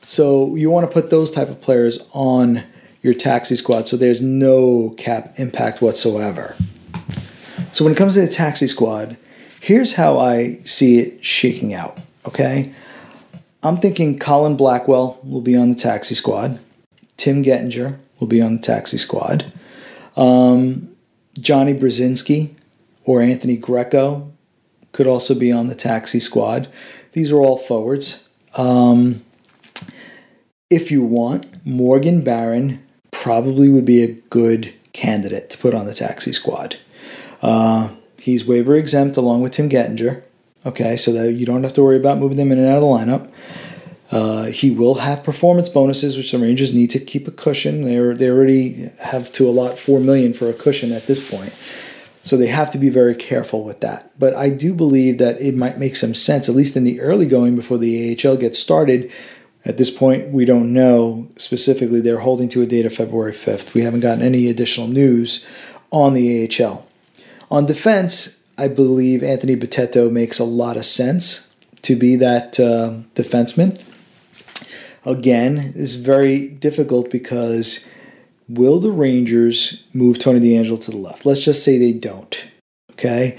So 0.02 0.54
you 0.54 0.70
want 0.70 0.88
to 0.88 0.92
put 0.92 1.10
those 1.10 1.30
type 1.30 1.48
of 1.48 1.60
players 1.60 1.98
on 2.12 2.64
your 3.02 3.14
taxi 3.14 3.56
squad 3.56 3.88
so 3.88 3.96
there's 3.96 4.20
no 4.20 4.90
cap 4.98 5.38
impact 5.38 5.82
whatsoever. 5.82 6.56
So 7.72 7.84
when 7.84 7.92
it 7.92 7.96
comes 7.96 8.14
to 8.14 8.20
the 8.20 8.28
taxi 8.28 8.66
squad, 8.66 9.16
here's 9.60 9.94
how 9.94 10.18
I 10.18 10.60
see 10.64 10.98
it 10.98 11.25
shaking 11.25 11.75
out. 11.75 11.98
Okay, 12.26 12.75
I'm 13.62 13.78
thinking 13.78 14.18
Colin 14.18 14.56
Blackwell 14.56 15.18
will 15.22 15.40
be 15.40 15.56
on 15.56 15.70
the 15.70 15.75
taxi 15.75 16.14
squad. 16.14 16.58
Tim 17.16 17.42
Gettinger 17.42 17.98
will 18.20 18.28
be 18.28 18.40
on 18.40 18.56
the 18.56 18.62
taxi 18.62 18.98
squad. 18.98 19.52
Um, 20.16 20.94
Johnny 21.38 21.75
Brodzinski 21.75 22.54
or 23.04 23.20
Anthony 23.20 23.56
Greco 23.56 24.32
could 24.92 25.06
also 25.06 25.34
be 25.34 25.52
on 25.52 25.68
the 25.68 25.75
taxi 25.75 26.20
squad. 26.20 26.68
These 27.12 27.33
are 27.33 27.38
all 27.38 27.59
forwards. 27.59 28.29
Um, 28.55 29.25
if 30.71 30.91
you 30.91 31.03
want, 31.03 31.65
Morgan 31.67 32.23
Barron 32.23 32.85
probably 33.11 33.69
would 33.69 33.85
be 33.85 34.03
a 34.03 34.12
good 34.31 34.75
candidate 34.93 35.50
to 35.50 35.59
put 35.59 35.75
on 35.75 35.87
the 35.87 35.95
taxi 35.95 36.33
squad. 36.33 36.77
Uh, 37.41 37.91
he's 38.19 38.45
waiver 38.45 38.77
exempt 38.77 39.17
along 39.17 39.43
with 39.43 39.53
Tim 39.53 39.69
Gettinger. 39.69 40.23
Okay, 40.67 40.97
so 40.97 41.12
that 41.12 41.33
you 41.33 41.47
don't 41.47 41.62
have 41.62 41.73
to 41.75 41.83
worry 41.83 41.97
about 41.97 42.19
moving 42.19 42.37
them 42.37 42.53
in 42.53 42.59
and 42.59 42.67
out 42.67 42.77
of 42.77 42.83
the 42.83 42.87
lineup. 42.87 43.31
Uh, 44.11 44.45
he 44.47 44.71
will 44.71 44.97
have 44.97 45.23
performance 45.23 45.69
bonuses, 45.69 46.17
which 46.17 46.33
the 46.33 46.38
Rangers 46.38 46.75
need 46.75 46.91
to 46.91 46.99
keep 46.99 47.29
a 47.29 47.31
cushion. 47.31 47.85
They 47.85 47.97
they 48.15 48.31
already 48.31 48.91
have 49.00 49.31
to 49.33 49.49
allot 49.49 49.79
four 49.79 50.00
million 50.00 50.33
for 50.33 50.49
a 50.49 50.55
cushion 50.55 50.93
at 50.93 51.07
this 51.07 51.31
point, 51.31 51.55
so 52.28 52.37
they 52.37 52.49
have 52.49 52.70
to 52.73 52.78
be 52.78 52.90
very 52.90 53.14
careful 53.14 53.64
with 53.64 53.80
that. 53.80 54.11
But 54.18 54.35
I 54.35 54.50
do 54.50 54.75
believe 54.75 55.16
that 55.16 55.40
it 55.40 55.54
might 55.54 55.78
make 55.78 55.97
some 55.97 56.14
sense, 56.14 56.47
at 56.49 56.54
least 56.54 56.76
in 56.76 56.85
the 56.85 57.00
early 57.00 57.25
going 57.25 57.56
before 57.56 57.78
the 57.78 58.18
AHL 58.23 58.37
gets 58.37 58.58
started. 58.58 59.11
At 59.64 59.78
this 59.78 59.90
point, 59.90 60.28
we 60.28 60.44
don't 60.44 60.73
know 60.73 61.28
specifically. 61.38 62.02
They're 62.02 62.18
holding 62.18 62.50
to 62.50 62.61
a 62.61 62.66
date 62.66 62.85
of 62.85 62.94
February 62.94 63.32
5th. 63.32 63.73
We 63.73 63.80
haven't 63.80 64.00
gotten 64.00 64.23
any 64.23 64.49
additional 64.49 64.88
news 64.88 65.47
on 65.90 66.12
the 66.12 66.47
AHL. 66.61 66.87
On 67.50 67.64
defense, 67.64 68.42
I 68.58 68.68
believe 68.68 69.23
Anthony 69.23 69.56
Bitetto 69.56 70.11
makes 70.12 70.38
a 70.38 70.44
lot 70.44 70.76
of 70.76 70.85
sense 70.85 71.50
to 71.80 71.97
be 71.97 72.16
that 72.16 72.61
uh, 72.61 72.99
defenseman 73.14 73.80
again 75.06 75.73
it's 75.76 75.94
very 75.94 76.49
difficult 76.49 77.08
because 77.08 77.88
will 78.48 78.80
the 78.80 78.90
Rangers 78.90 79.84
move 79.92 80.18
Tony 80.18 80.40
DeAngelo 80.40 80.80
to 80.82 80.90
the 80.90 80.96
left? 80.96 81.26
Let's 81.26 81.44
just 81.44 81.62
say 81.62 81.78
they 81.78 81.92
don't. 81.92 82.46
Okay. 82.92 83.38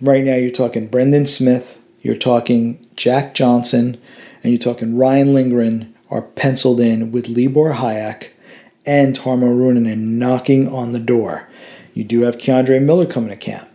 Right 0.00 0.24
now, 0.24 0.34
you're 0.34 0.50
talking 0.50 0.88
Brendan 0.88 1.26
Smith, 1.26 1.78
you're 2.00 2.16
talking 2.16 2.84
Jack 2.96 3.34
Johnson, 3.34 3.98
and 4.42 4.52
you're 4.52 4.58
talking 4.58 4.96
Ryan 4.96 5.34
Lindgren 5.34 5.94
are 6.10 6.22
penciled 6.22 6.80
in 6.80 7.12
with 7.12 7.28
Libor 7.28 7.74
Hajek 7.74 8.28
and 8.84 9.16
Tarmo 9.16 9.54
Reunanen 9.56 9.98
knocking 10.18 10.68
on 10.68 10.92
the 10.92 10.98
door. 10.98 11.48
You 11.94 12.04
do 12.04 12.22
have 12.22 12.38
K'Andre 12.38 12.82
Miller 12.82 13.06
coming 13.06 13.30
to 13.30 13.36
camp. 13.36 13.68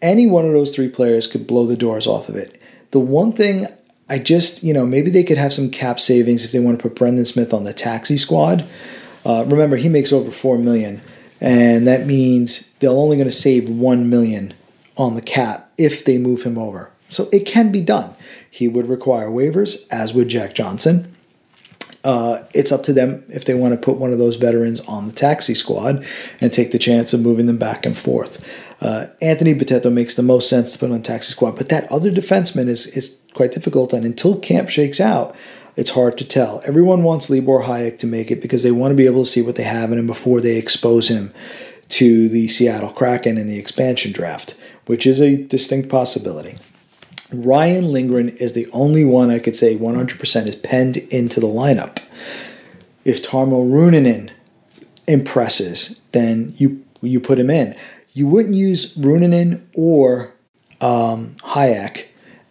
Any 0.00 0.26
one 0.26 0.46
of 0.46 0.52
those 0.52 0.74
three 0.74 0.88
players 0.88 1.26
could 1.26 1.46
blow 1.46 1.66
the 1.66 1.76
doors 1.76 2.06
off 2.06 2.28
of 2.28 2.36
it. 2.36 2.60
The 2.90 3.00
one 3.00 3.32
thing 3.32 3.66
I 4.08 4.18
just, 4.18 4.62
you 4.62 4.72
know, 4.72 4.86
maybe 4.86 5.10
they 5.10 5.22
could 5.22 5.36
have 5.36 5.52
some 5.52 5.70
cap 5.70 6.00
savings 6.00 6.44
if 6.44 6.52
they 6.52 6.58
want 6.58 6.78
to 6.78 6.82
put 6.82 6.96
Brendan 6.96 7.26
Smith 7.26 7.52
on 7.52 7.64
the 7.64 7.74
taxi 7.74 8.16
squad. 8.16 8.66
Uh, 9.24 9.44
remember, 9.46 9.76
he 9.76 9.88
makes 9.88 10.12
over 10.12 10.30
four 10.30 10.58
million, 10.58 11.00
and 11.40 11.86
that 11.86 12.06
means 12.06 12.70
they're 12.80 12.90
only 12.90 13.16
going 13.16 13.28
to 13.28 13.34
save 13.34 13.68
one 13.68 14.08
million 14.08 14.54
on 14.96 15.14
the 15.14 15.22
cap 15.22 15.70
if 15.78 16.04
they 16.04 16.18
move 16.18 16.42
him 16.42 16.58
over. 16.58 16.90
So 17.08 17.28
it 17.32 17.40
can 17.40 17.72
be 17.72 17.80
done. 17.80 18.14
He 18.50 18.68
would 18.68 18.88
require 18.88 19.28
waivers, 19.28 19.84
as 19.90 20.14
would 20.14 20.28
Jack 20.28 20.54
Johnson. 20.54 21.14
Uh, 22.02 22.44
it's 22.54 22.72
up 22.72 22.82
to 22.84 22.94
them 22.94 23.24
if 23.28 23.44
they 23.44 23.52
want 23.52 23.74
to 23.74 23.76
put 23.76 23.98
one 23.98 24.12
of 24.12 24.18
those 24.18 24.36
veterans 24.36 24.80
on 24.82 25.06
the 25.06 25.12
taxi 25.12 25.54
squad 25.54 26.04
and 26.40 26.50
take 26.50 26.72
the 26.72 26.78
chance 26.78 27.12
of 27.12 27.20
moving 27.20 27.46
them 27.46 27.58
back 27.58 27.84
and 27.84 27.98
forth. 27.98 28.46
Uh, 28.80 29.08
Anthony 29.20 29.54
Bitetto 29.54 29.92
makes 29.92 30.14
the 30.14 30.22
most 30.22 30.48
sense 30.48 30.72
to 30.72 30.78
put 30.78 30.90
on 30.90 31.02
taxi 31.02 31.32
squad, 31.32 31.56
but 31.56 31.68
that 31.68 31.90
other 31.92 32.10
defenseman 32.10 32.68
is 32.68 32.86
is 32.86 33.20
quite 33.34 33.52
difficult. 33.52 33.92
And 33.92 34.06
until 34.06 34.38
camp 34.38 34.70
shakes 34.70 35.00
out, 35.00 35.36
it's 35.80 35.90
hard 35.92 36.18
to 36.18 36.26
tell. 36.26 36.60
Everyone 36.66 37.02
wants 37.02 37.30
Libor 37.30 37.62
Hajek 37.62 37.98
to 38.00 38.06
make 38.06 38.30
it 38.30 38.42
because 38.42 38.62
they 38.62 38.70
want 38.70 38.92
to 38.92 38.96
be 38.96 39.06
able 39.06 39.24
to 39.24 39.30
see 39.30 39.40
what 39.40 39.56
they 39.56 39.62
have 39.62 39.90
in 39.90 39.98
him 39.98 40.06
before 40.06 40.42
they 40.42 40.58
expose 40.58 41.08
him 41.08 41.32
to 41.88 42.28
the 42.28 42.48
Seattle 42.48 42.90
Kraken 42.90 43.38
in 43.38 43.46
the 43.46 43.58
expansion 43.58 44.12
draft, 44.12 44.54
which 44.84 45.06
is 45.06 45.22
a 45.22 45.38
distinct 45.38 45.88
possibility. 45.88 46.58
Ryan 47.32 47.92
Lindgren 47.92 48.28
is 48.36 48.52
the 48.52 48.68
only 48.72 49.04
one 49.04 49.30
I 49.30 49.38
could 49.38 49.56
say 49.56 49.74
100% 49.74 50.46
is 50.46 50.54
penned 50.54 50.98
into 50.98 51.40
the 51.40 51.46
lineup. 51.46 51.96
If 53.06 53.26
Tarmo 53.26 53.66
Reunanen 53.66 54.28
impresses, 55.08 55.98
then 56.12 56.52
you 56.58 56.84
you 57.00 57.20
put 57.20 57.38
him 57.38 57.48
in. 57.48 57.74
You 58.12 58.28
wouldn't 58.28 58.54
use 58.54 58.94
Reunanen 58.96 59.62
or 59.72 60.34
um, 60.82 61.36
Hajek 61.36 62.04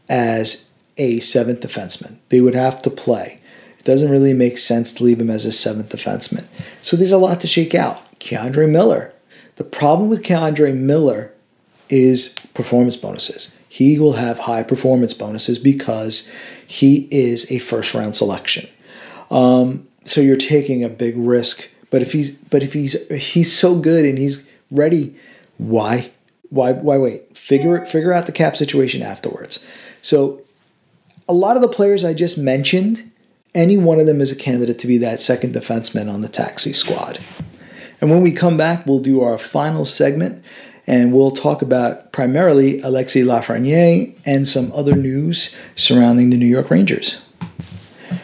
as 0.10 0.69
a 1.00 1.20
seventh 1.20 1.62
defenseman. 1.62 2.18
They 2.30 2.42
would 2.42 2.56
have 2.56 2.82
to 2.84 2.90
play. 2.90 3.40
It 3.80 3.86
doesn't 3.86 4.12
really 4.12 4.34
make 4.34 4.58
sense 4.58 4.94
to 4.94 5.04
leave 5.04 5.20
him 5.20 5.30
as 5.30 5.46
a 5.46 5.52
seventh 5.52 5.90
defenseman. 5.90 6.46
So 6.82 6.96
there's 6.96 7.12
a 7.12 7.18
lot 7.18 7.42
to 7.42 7.48
shake 7.48 7.74
out. 7.74 8.00
K'Andre 8.20 8.70
Miller. 8.70 9.14
The 9.56 9.64
problem 9.64 10.10
with 10.10 10.24
K'Andre 10.24 10.76
Miller 10.76 11.32
is 11.90 12.36
performance 12.54 12.98
bonuses. 12.98 13.56
He 13.68 13.98
will 13.98 14.14
have 14.14 14.40
high 14.40 14.64
performance 14.64 15.14
bonuses 15.14 15.58
because 15.58 16.32
he 16.68 17.08
is 17.12 17.52
a 17.52 17.60
first 17.60 17.94
round 17.94 18.16
selection. 18.16 18.70
Um, 19.32 19.88
so 20.06 20.22
you're 20.22 20.38
taking 20.38 20.84
a 20.84 20.90
big 20.90 21.16
risk. 21.18 21.70
But 21.92 22.02
if 22.02 22.14
he's 22.14 22.32
but 22.32 22.62
if 22.62 22.74
he's 22.74 22.96
he's 23.12 23.52
so 23.52 23.76
good 23.76 24.06
and 24.06 24.18
he's 24.18 24.46
ready, 24.70 25.16
why 25.58 26.12
why 26.50 26.74
why 26.74 26.98
wait? 26.98 27.38
Figure 27.38 27.86
figure 27.86 28.14
out 28.14 28.26
the 28.26 28.32
cap 28.32 28.58
situation 28.58 29.02
afterwards. 29.02 29.66
So 30.02 30.42
a 31.30 31.34
lot 31.34 31.56
of 31.56 31.62
the 31.62 31.70
players 31.70 32.04
I 32.04 32.15
just 32.15 32.39
mentioned, 32.39 33.10
any 33.54 33.78
one 33.78 34.00
of 34.00 34.08
them 34.08 34.20
is 34.20 34.32
a 34.32 34.36
candidate 34.36 34.80
to 34.80 34.88
be 34.88 34.98
that 34.98 35.22
second 35.22 35.54
defenseman 35.54 36.12
on 36.12 36.22
the 36.22 36.28
taxi 36.28 36.74
squad. 36.74 37.20
And 38.02 38.10
when 38.10 38.22
we 38.22 38.32
come 38.32 38.58
back, 38.58 38.86
we'll 38.88 39.00
do 39.00 39.22
our 39.22 39.38
final 39.38 39.86
segment 39.86 40.44
and 40.88 41.13
we'll 41.13 41.30
talk 41.30 41.62
about 41.62 42.12
primarily 42.12 42.82
Alexis 42.82 43.28
Lafreniere 43.28 44.15
and 44.26 44.48
some 44.48 44.72
other 44.72 44.96
news 44.96 45.56
surrounding 45.76 46.32
the 46.32 46.38
New 46.38 46.48
York 46.48 46.72
Rangers. 46.72 47.24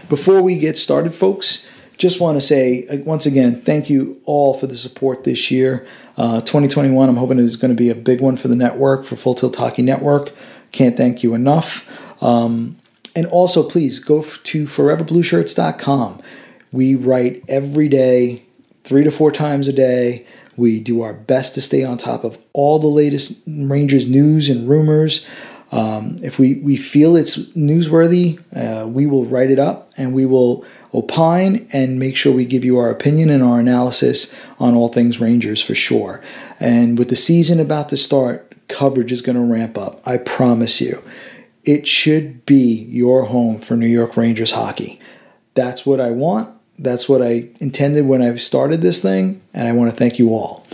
Before 0.09 0.41
we 0.41 0.57
get 0.57 0.75
started, 0.75 1.13
folks, 1.13 1.65
just 1.97 2.19
want 2.19 2.37
to 2.37 2.41
say 2.41 2.87
uh, 2.87 2.97
once 2.97 3.27
again, 3.27 3.61
thank 3.61 3.87
you 3.87 4.19
all 4.25 4.55
for 4.55 4.65
the 4.65 4.75
support 4.75 5.25
this 5.25 5.51
year. 5.51 5.87
Uh, 6.17 6.41
2021, 6.41 7.07
I'm 7.07 7.17
hoping 7.17 7.37
is 7.37 7.55
going 7.55 7.69
to 7.69 7.75
be 7.75 7.89
a 7.89 7.95
big 7.95 8.19
one 8.19 8.35
for 8.35 8.47
the 8.47 8.55
network, 8.55 9.05
for 9.05 9.15
Full 9.15 9.35
Tilt 9.35 9.57
Hockey 9.57 9.83
Network. 9.83 10.31
Can't 10.71 10.97
thank 10.97 11.21
you 11.21 11.35
enough. 11.35 11.87
Um, 12.23 12.77
and 13.15 13.25
also, 13.27 13.67
please 13.67 13.99
go 13.99 14.23
to 14.23 14.65
foreverblueshirts.com. 14.65 16.21
We 16.71 16.95
write 16.95 17.43
every 17.47 17.87
day, 17.87 18.43
three 18.83 19.05
to 19.05 19.11
four 19.11 19.31
times 19.31 19.67
a 19.69 19.73
day. 19.73 20.27
We 20.57 20.81
do 20.81 21.01
our 21.01 21.13
best 21.13 21.53
to 21.55 21.61
stay 21.61 21.83
on 21.83 21.97
top 21.97 22.23
of 22.25 22.37
all 22.51 22.79
the 22.79 22.87
latest 22.87 23.43
Rangers 23.47 24.07
news 24.07 24.49
and 24.49 24.67
rumors. 24.67 25.25
Um, 25.71 26.19
if 26.21 26.37
we, 26.37 26.55
we 26.55 26.75
feel 26.75 27.15
it's 27.15 27.37
newsworthy, 27.53 28.41
uh, 28.53 28.87
we 28.87 29.05
will 29.05 29.25
write 29.25 29.49
it 29.49 29.59
up 29.59 29.91
and 29.97 30.13
we 30.13 30.25
will 30.25 30.65
opine 30.93 31.67
and 31.73 31.99
make 31.99 32.15
sure 32.15 32.33
we 32.33 32.45
give 32.45 32.63
you 32.63 32.77
our 32.77 32.89
opinion 32.89 33.29
and 33.29 33.43
our 33.43 33.59
analysis 33.59 34.35
on 34.59 34.75
all 34.75 34.89
things 34.89 35.19
Rangers 35.19 35.61
for 35.61 35.75
sure. 35.75 36.21
And 36.59 36.97
with 36.97 37.09
the 37.09 37.15
season 37.15 37.59
about 37.59 37.89
to 37.89 37.97
start, 37.97 38.53
coverage 38.67 39.11
is 39.11 39.21
going 39.21 39.35
to 39.35 39.41
ramp 39.41 39.77
up. 39.77 40.01
I 40.05 40.17
promise 40.17 40.79
you. 40.79 41.01
It 41.65 41.87
should 41.87 42.45
be 42.45 42.85
your 42.89 43.25
home 43.25 43.59
for 43.59 43.75
New 43.75 43.87
York 43.87 44.15
Rangers 44.15 44.51
hockey. 44.51 44.99
That's 45.55 45.85
what 45.85 45.99
I 45.99 46.11
want. 46.11 46.55
That's 46.77 47.09
what 47.09 47.21
I 47.21 47.49
intended 47.59 48.05
when 48.05 48.21
I 48.21 48.35
started 48.35 48.81
this 48.81 49.01
thing, 49.01 49.41
and 49.53 49.67
I 49.67 49.71
want 49.71 49.89
to 49.89 49.95
thank 49.95 50.19
you 50.19 50.29
all. 50.29 50.67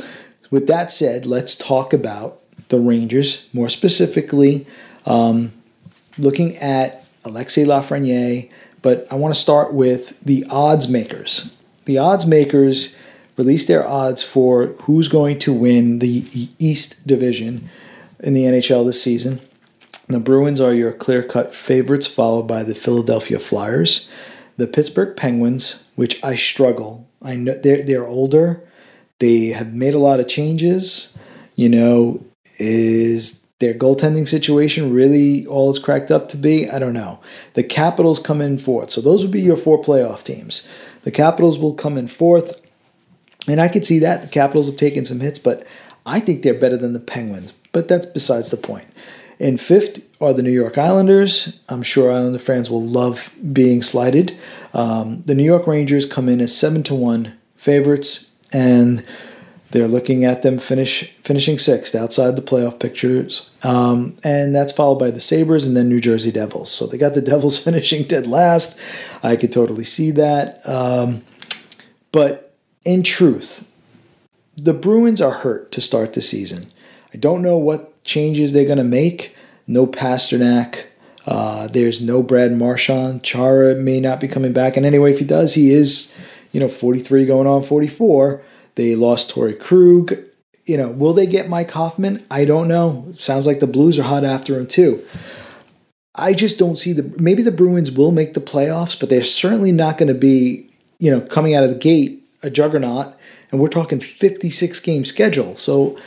With 0.49 0.67
that 0.67 0.91
said, 0.91 1.25
let's 1.25 1.55
talk 1.55 1.93
about 1.93 2.41
the 2.69 2.79
Rangers, 2.79 3.47
more 3.53 3.69
specifically, 3.69 4.65
um, 5.05 5.53
looking 6.17 6.57
at 6.57 7.05
Alexis 7.23 7.67
Lafreniere, 7.67 8.49
but 8.81 9.07
I 9.11 9.15
want 9.15 9.33
to 9.33 9.39
start 9.39 9.73
with 9.73 10.17
the 10.23 10.45
odds 10.49 10.89
makers. 10.89 11.55
The 11.85 11.99
odds 11.99 12.25
makers 12.25 12.97
released 13.37 13.67
their 13.67 13.87
odds 13.87 14.23
for 14.23 14.67
who's 14.83 15.07
going 15.07 15.39
to 15.39 15.53
win 15.53 15.99
the 15.99 16.49
East 16.59 17.05
Division 17.07 17.69
in 18.19 18.33
the 18.33 18.43
NHL 18.43 18.85
this 18.85 19.01
season. 19.01 19.39
The 20.11 20.19
Bruins 20.19 20.61
are 20.61 20.73
your 20.73 20.91
clear 20.91 21.23
cut 21.23 21.53
favorites, 21.53 22.07
followed 22.07 22.43
by 22.43 22.63
the 22.63 22.75
Philadelphia 22.75 23.39
Flyers. 23.39 24.07
The 24.57 24.67
Pittsburgh 24.67 25.15
Penguins, 25.15 25.85
which 25.95 26.23
I 26.23 26.35
struggle. 26.35 27.07
I 27.21 27.35
know 27.35 27.57
they're, 27.57 27.83
they're 27.83 28.07
older. 28.07 28.61
They 29.19 29.47
have 29.47 29.73
made 29.73 29.93
a 29.93 29.99
lot 29.99 30.19
of 30.19 30.27
changes. 30.27 31.17
You 31.55 31.69
know, 31.69 32.25
is 32.57 33.45
their 33.59 33.73
goaltending 33.73 34.27
situation 34.27 34.93
really 34.93 35.45
all 35.45 35.69
it's 35.69 35.79
cracked 35.79 36.11
up 36.11 36.27
to 36.29 36.37
be? 36.37 36.69
I 36.69 36.79
don't 36.79 36.93
know. 36.93 37.19
The 37.53 37.63
Capitals 37.63 38.19
come 38.19 38.41
in 38.41 38.57
fourth. 38.57 38.89
So 38.89 39.01
those 39.01 39.21
would 39.21 39.31
be 39.31 39.41
your 39.41 39.57
four 39.57 39.81
playoff 39.81 40.23
teams. 40.23 40.67
The 41.03 41.11
Capitals 41.11 41.57
will 41.57 41.73
come 41.73 41.97
in 41.97 42.07
fourth. 42.07 42.59
And 43.47 43.61
I 43.61 43.67
could 43.67 43.85
see 43.85 43.99
that. 43.99 44.21
The 44.21 44.27
Capitals 44.27 44.67
have 44.67 44.77
taken 44.77 45.05
some 45.05 45.19
hits, 45.19 45.39
but 45.39 45.65
I 46.05 46.19
think 46.19 46.41
they're 46.41 46.53
better 46.53 46.77
than 46.77 46.93
the 46.93 46.99
Penguins. 46.99 47.53
But 47.71 47.87
that's 47.87 48.05
besides 48.05 48.51
the 48.51 48.57
point. 48.57 48.87
In 49.41 49.57
fifth 49.57 50.03
are 50.21 50.35
the 50.35 50.43
New 50.43 50.51
York 50.51 50.77
Islanders. 50.77 51.59
I'm 51.67 51.81
sure 51.81 52.11
Islander 52.11 52.37
fans 52.37 52.69
will 52.69 52.83
love 52.83 53.33
being 53.51 53.81
slighted. 53.81 54.37
Um, 54.71 55.23
the 55.25 55.33
New 55.33 55.43
York 55.43 55.65
Rangers 55.65 56.05
come 56.05 56.29
in 56.29 56.39
as 56.39 56.55
seven 56.55 56.83
to 56.83 56.93
one 56.93 57.39
favorites, 57.55 58.29
and 58.53 59.03
they're 59.71 59.87
looking 59.87 60.23
at 60.23 60.43
them 60.43 60.59
finish 60.59 61.11
finishing 61.23 61.57
sixth 61.57 61.95
outside 61.95 62.35
the 62.35 62.43
playoff 62.43 62.79
pictures, 62.79 63.49
um, 63.63 64.15
and 64.23 64.53
that's 64.53 64.73
followed 64.73 64.99
by 64.99 65.09
the 65.09 65.19
Sabres 65.19 65.65
and 65.65 65.75
then 65.75 65.89
New 65.89 66.01
Jersey 66.01 66.31
Devils. 66.31 66.69
So 66.69 66.85
they 66.85 66.99
got 66.99 67.15
the 67.15 67.21
Devils 67.33 67.57
finishing 67.57 68.03
dead 68.03 68.27
last. 68.27 68.79
I 69.23 69.35
could 69.35 69.51
totally 69.51 69.85
see 69.85 70.11
that. 70.11 70.61
Um, 70.69 71.23
but 72.11 72.53
in 72.85 73.01
truth, 73.01 73.67
the 74.55 74.73
Bruins 74.73 75.19
are 75.19 75.39
hurt 75.39 75.71
to 75.71 75.81
start 75.81 76.13
the 76.13 76.21
season. 76.21 76.67
I 77.13 77.17
don't 77.17 77.41
know 77.41 77.57
what 77.57 78.03
changes 78.03 78.53
they're 78.53 78.65
going 78.65 78.77
to 78.77 78.83
make. 78.83 79.35
No 79.67 79.85
Pastrnak. 79.87 80.85
Uh, 81.25 81.67
there's 81.67 82.01
no 82.01 82.23
Brad 82.23 82.51
Marchand. 82.57 83.23
Chara 83.23 83.75
may 83.75 83.99
not 83.99 84.19
be 84.19 84.27
coming 84.27 84.53
back. 84.53 84.75
And 84.75 84.85
anyway, 84.85 85.13
if 85.13 85.19
he 85.19 85.25
does, 85.25 85.53
he 85.53 85.71
is, 85.71 86.13
you 86.51 86.59
know, 86.59 86.69
43 86.69 87.25
going 87.25 87.47
on 87.47 87.63
44. 87.63 88.41
They 88.75 88.95
lost 88.95 89.33
Torey 89.33 89.59
Krug. 89.59 90.17
You 90.65 90.77
know, 90.77 90.89
will 90.89 91.13
they 91.13 91.25
get 91.25 91.49
Mike 91.49 91.71
Hoffman? 91.71 92.25
I 92.31 92.45
don't 92.45 92.67
know. 92.67 93.11
Sounds 93.17 93.45
like 93.45 93.59
the 93.59 93.67
Blues 93.67 93.99
are 93.99 94.03
hot 94.03 94.23
after 94.23 94.57
him 94.57 94.67
too. 94.67 95.05
I 96.15 96.33
just 96.33 96.57
don't 96.57 96.77
see 96.77 96.93
the 96.93 97.13
maybe 97.19 97.41
the 97.41 97.51
Bruins 97.51 97.91
will 97.91 98.11
make 98.11 98.33
the 98.33 98.41
playoffs, 98.41 98.99
but 98.99 99.09
they're 99.09 99.23
certainly 99.23 99.71
not 99.71 99.97
going 99.97 100.09
to 100.09 100.13
be, 100.13 100.69
you 100.99 101.09
know, 101.09 101.21
coming 101.21 101.55
out 101.55 101.63
of 101.63 101.69
the 101.69 101.75
gate 101.75 102.21
a 102.43 102.49
juggernaut. 102.49 103.15
And 103.51 103.59
we're 103.59 103.67
talking 103.67 103.99
56 103.99 104.79
game 104.79 105.05
schedule. 105.05 105.55
So 105.57 105.97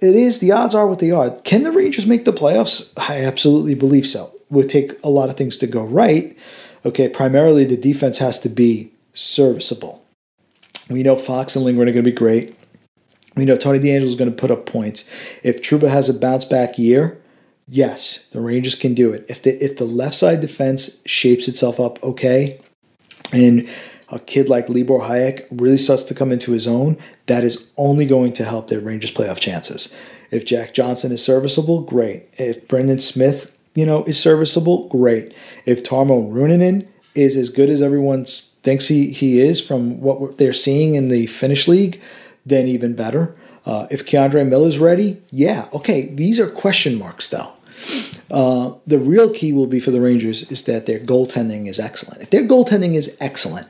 it 0.00 0.14
is 0.14 0.38
the 0.38 0.52
odds 0.52 0.74
are 0.74 0.86
what 0.86 0.98
they 0.98 1.10
are. 1.10 1.30
Can 1.40 1.62
the 1.62 1.72
Rangers 1.72 2.06
make 2.06 2.24
the 2.24 2.32
playoffs? 2.32 2.92
I 2.96 3.24
absolutely 3.24 3.74
believe 3.74 4.06
so. 4.06 4.34
Would 4.50 4.70
take 4.70 4.92
a 5.02 5.10
lot 5.10 5.28
of 5.28 5.36
things 5.36 5.58
to 5.58 5.66
go 5.66 5.84
right. 5.84 6.36
Okay, 6.84 7.08
primarily 7.08 7.64
the 7.64 7.76
defense 7.76 8.18
has 8.18 8.38
to 8.40 8.48
be 8.48 8.92
serviceable. 9.12 10.04
We 10.88 11.02
know 11.02 11.16
Fox 11.16 11.54
and 11.54 11.64
Lindgren 11.64 11.88
are 11.88 11.92
going 11.92 12.04
to 12.04 12.10
be 12.10 12.16
great. 12.16 12.56
We 13.36 13.44
know 13.44 13.56
Tony 13.56 13.78
DeAngelo 13.78 14.04
is 14.04 14.14
going 14.14 14.30
to 14.30 14.36
put 14.36 14.50
up 14.50 14.66
points. 14.66 15.08
If 15.42 15.60
Trouba 15.60 15.88
has 15.88 16.08
a 16.08 16.14
bounce 16.14 16.44
back 16.44 16.78
year, 16.78 17.20
yes, 17.66 18.26
the 18.28 18.40
Rangers 18.40 18.74
can 18.74 18.94
do 18.94 19.12
it. 19.12 19.26
If 19.28 19.42
the 19.42 19.62
if 19.62 19.76
the 19.76 19.84
left 19.84 20.14
side 20.14 20.40
defense 20.40 21.02
shapes 21.06 21.46
itself 21.46 21.78
up 21.78 22.02
okay, 22.02 22.60
and 23.32 23.68
a 24.10 24.18
kid 24.18 24.48
like 24.48 24.68
Libor 24.68 25.00
Hajek 25.00 25.46
really 25.50 25.78
starts 25.78 26.02
to 26.04 26.14
come 26.14 26.32
into 26.32 26.52
his 26.52 26.66
own, 26.66 26.96
that 27.26 27.44
is 27.44 27.70
only 27.76 28.06
going 28.06 28.32
to 28.34 28.44
help 28.44 28.68
their 28.68 28.80
Rangers 28.80 29.12
playoff 29.12 29.38
chances. 29.38 29.94
If 30.30 30.44
Jack 30.44 30.74
Johnson 30.74 31.12
is 31.12 31.22
serviceable, 31.22 31.82
great. 31.82 32.28
If 32.38 32.68
Brendan 32.68 33.00
Smith, 33.00 33.56
you 33.74 33.86
know, 33.86 34.04
is 34.04 34.20
serviceable, 34.20 34.88
great. 34.88 35.34
If 35.64 35.82
Tarmo 35.82 36.30
Reunanen 36.30 36.86
is 37.14 37.36
as 37.36 37.48
good 37.48 37.70
as 37.70 37.82
everyone 37.82 38.24
thinks 38.24 38.88
he, 38.88 39.10
he 39.10 39.40
is 39.40 39.60
from 39.60 40.00
what 40.00 40.38
they're 40.38 40.52
seeing 40.52 40.94
in 40.94 41.08
the 41.08 41.26
Finnish 41.26 41.66
league, 41.66 42.00
then 42.44 42.66
even 42.66 42.94
better. 42.94 43.36
Uh, 43.66 43.86
if 43.90 44.06
K'Andre 44.06 44.46
Miller's 44.46 44.78
ready, 44.78 45.22
yeah, 45.30 45.68
okay. 45.72 46.06
These 46.06 46.40
are 46.40 46.48
question 46.48 46.98
marks 46.98 47.28
though. 47.28 47.52
Uh, 48.30 48.74
the 48.86 48.98
real 48.98 49.32
key 49.32 49.52
will 49.52 49.66
be 49.66 49.80
for 49.80 49.90
the 49.90 50.00
Rangers 50.00 50.50
is 50.50 50.64
that 50.64 50.86
their 50.86 51.00
goaltending 51.00 51.68
is 51.68 51.80
excellent. 51.80 52.22
If 52.22 52.30
their 52.30 52.44
goaltending 52.44 52.94
is 52.94 53.16
excellent, 53.20 53.68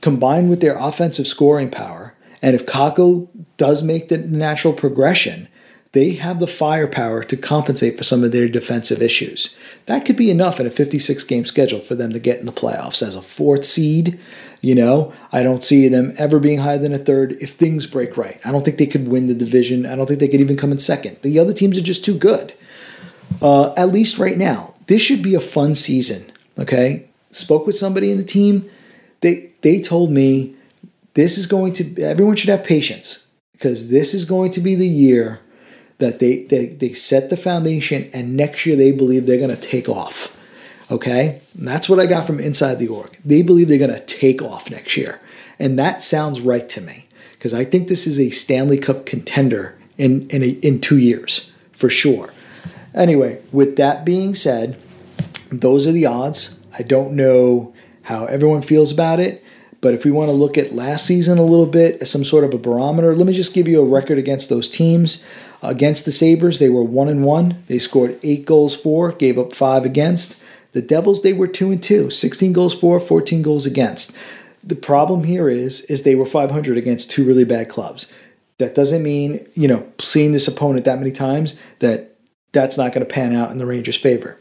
combined 0.00 0.48
with 0.48 0.60
their 0.60 0.76
offensive 0.78 1.26
scoring 1.26 1.70
power, 1.70 2.14
and 2.42 2.54
if 2.54 2.66
Kakko 2.66 3.28
does 3.56 3.82
make 3.82 4.08
the 4.08 4.18
natural 4.18 4.72
progression, 4.72 5.48
they 5.92 6.12
have 6.12 6.38
the 6.38 6.46
firepower 6.46 7.24
to 7.24 7.36
compensate 7.36 7.98
for 7.98 8.04
some 8.04 8.22
of 8.22 8.30
their 8.30 8.48
defensive 8.48 9.02
issues. 9.02 9.56
That 9.86 10.04
could 10.04 10.16
be 10.16 10.30
enough 10.30 10.60
in 10.60 10.66
a 10.66 10.70
56 10.70 11.24
game 11.24 11.44
schedule 11.44 11.80
for 11.80 11.96
them 11.96 12.12
to 12.12 12.20
get 12.20 12.38
in 12.38 12.46
the 12.46 12.52
playoffs 12.52 13.04
as 13.04 13.16
a 13.16 13.22
fourth 13.22 13.64
seed. 13.64 14.18
You 14.60 14.76
know, 14.76 15.12
I 15.32 15.42
don't 15.42 15.64
see 15.64 15.88
them 15.88 16.14
ever 16.16 16.38
being 16.38 16.58
higher 16.58 16.78
than 16.78 16.92
a 16.92 16.98
third 16.98 17.32
if 17.40 17.54
things 17.54 17.86
break 17.86 18.16
right. 18.16 18.40
I 18.44 18.52
don't 18.52 18.64
think 18.64 18.78
they 18.78 18.86
could 18.86 19.08
win 19.08 19.26
the 19.26 19.34
division. 19.34 19.84
I 19.84 19.96
don't 19.96 20.06
think 20.06 20.20
they 20.20 20.28
could 20.28 20.40
even 20.40 20.56
come 20.56 20.70
in 20.70 20.78
second. 20.78 21.16
The 21.22 21.38
other 21.40 21.52
teams 21.52 21.76
are 21.76 21.82
just 21.82 22.04
too 22.04 22.16
good. 22.16 22.54
Uh, 23.40 23.72
at 23.74 23.92
least 23.92 24.18
right 24.18 24.36
now, 24.36 24.74
this 24.86 25.02
should 25.02 25.22
be 25.22 25.34
a 25.34 25.40
fun 25.40 25.74
season. 25.74 26.30
Okay, 26.58 27.08
spoke 27.30 27.66
with 27.66 27.76
somebody 27.76 28.10
in 28.10 28.18
the 28.18 28.24
team. 28.24 28.68
They 29.20 29.50
they 29.62 29.80
told 29.80 30.10
me 30.10 30.54
this 31.14 31.38
is 31.38 31.46
going 31.46 31.72
to 31.74 32.02
everyone 32.02 32.36
should 32.36 32.50
have 32.50 32.64
patience 32.64 33.26
because 33.52 33.90
this 33.90 34.14
is 34.14 34.24
going 34.24 34.50
to 34.52 34.60
be 34.60 34.74
the 34.74 34.88
year 34.88 35.40
that 35.98 36.18
they 36.18 36.44
they, 36.44 36.66
they 36.66 36.92
set 36.92 37.30
the 37.30 37.36
foundation 37.36 38.10
and 38.12 38.36
next 38.36 38.64
year 38.66 38.76
they 38.76 38.92
believe 38.92 39.26
they're 39.26 39.38
going 39.38 39.54
to 39.54 39.56
take 39.56 39.88
off 39.88 40.36
okay? 40.90 41.40
And 41.56 41.68
that's 41.68 41.88
what 41.88 42.00
i 42.00 42.06
got 42.06 42.26
from 42.26 42.40
inside 42.40 42.80
the 42.80 42.88
org. 42.88 43.16
They 43.24 43.42
believe 43.42 43.68
they're 43.68 43.78
going 43.78 43.90
to 43.90 44.00
take 44.00 44.42
off 44.42 44.70
next 44.70 44.96
year. 44.96 45.20
And 45.60 45.78
that 45.78 46.02
sounds 46.02 46.40
right 46.40 46.68
to 46.70 46.80
me 46.80 47.06
because 47.40 47.54
i 47.54 47.64
think 47.64 47.88
this 47.88 48.06
is 48.06 48.20
a 48.20 48.28
stanley 48.30 48.78
cup 48.78 49.06
contender 49.06 49.78
in 49.96 50.28
in, 50.28 50.42
a, 50.42 50.48
in 50.48 50.78
two 50.80 50.98
years 50.98 51.50
for 51.72 51.88
sure 51.88 52.32
anyway 52.94 53.40
with 53.52 53.76
that 53.76 54.04
being 54.04 54.34
said 54.34 54.78
those 55.50 55.86
are 55.86 55.92
the 55.92 56.06
odds 56.06 56.58
i 56.78 56.82
don't 56.82 57.12
know 57.12 57.72
how 58.02 58.24
everyone 58.26 58.62
feels 58.62 58.92
about 58.92 59.20
it 59.20 59.44
but 59.80 59.94
if 59.94 60.04
we 60.04 60.10
want 60.10 60.28
to 60.28 60.32
look 60.32 60.58
at 60.58 60.74
last 60.74 61.06
season 61.06 61.38
a 61.38 61.44
little 61.44 61.66
bit 61.66 62.02
as 62.02 62.10
some 62.10 62.24
sort 62.24 62.44
of 62.44 62.52
a 62.52 62.58
barometer, 62.58 63.14
let 63.14 63.26
me 63.26 63.32
just 63.32 63.54
give 63.54 63.66
you 63.66 63.80
a 63.80 63.84
record 63.84 64.18
against 64.18 64.48
those 64.48 64.68
teams. 64.68 65.24
Against 65.62 66.04
the 66.04 66.12
Sabres, 66.12 66.58
they 66.58 66.68
were 66.68 66.82
1 66.82 67.08
and 67.08 67.24
1. 67.24 67.64
They 67.66 67.78
scored 67.78 68.18
8 68.22 68.44
goals 68.44 68.76
for, 68.76 69.12
gave 69.12 69.38
up 69.38 69.54
5 69.54 69.84
against. 69.84 70.40
The 70.72 70.82
Devils, 70.82 71.22
they 71.22 71.32
were 71.32 71.48
2 71.48 71.70
and 71.70 71.82
2, 71.82 72.10
16 72.10 72.52
goals 72.52 72.78
for, 72.78 73.00
14 73.00 73.42
goals 73.42 73.66
against. 73.66 74.16
The 74.62 74.76
problem 74.76 75.24
here 75.24 75.48
is 75.48 75.80
is 75.82 76.02
they 76.02 76.14
were 76.14 76.26
500 76.26 76.76
against 76.76 77.10
two 77.10 77.24
really 77.24 77.44
bad 77.44 77.70
clubs. 77.70 78.12
That 78.58 78.74
doesn't 78.74 79.02
mean, 79.02 79.46
you 79.54 79.66
know, 79.66 79.90
seeing 79.98 80.32
this 80.32 80.46
opponent 80.46 80.84
that 80.84 80.98
many 80.98 81.12
times 81.12 81.58
that 81.78 82.09
that's 82.52 82.76
not 82.76 82.92
going 82.92 83.06
to 83.06 83.12
pan 83.12 83.34
out 83.34 83.50
in 83.50 83.58
the 83.58 83.66
Rangers' 83.66 83.96
favor. 83.96 84.38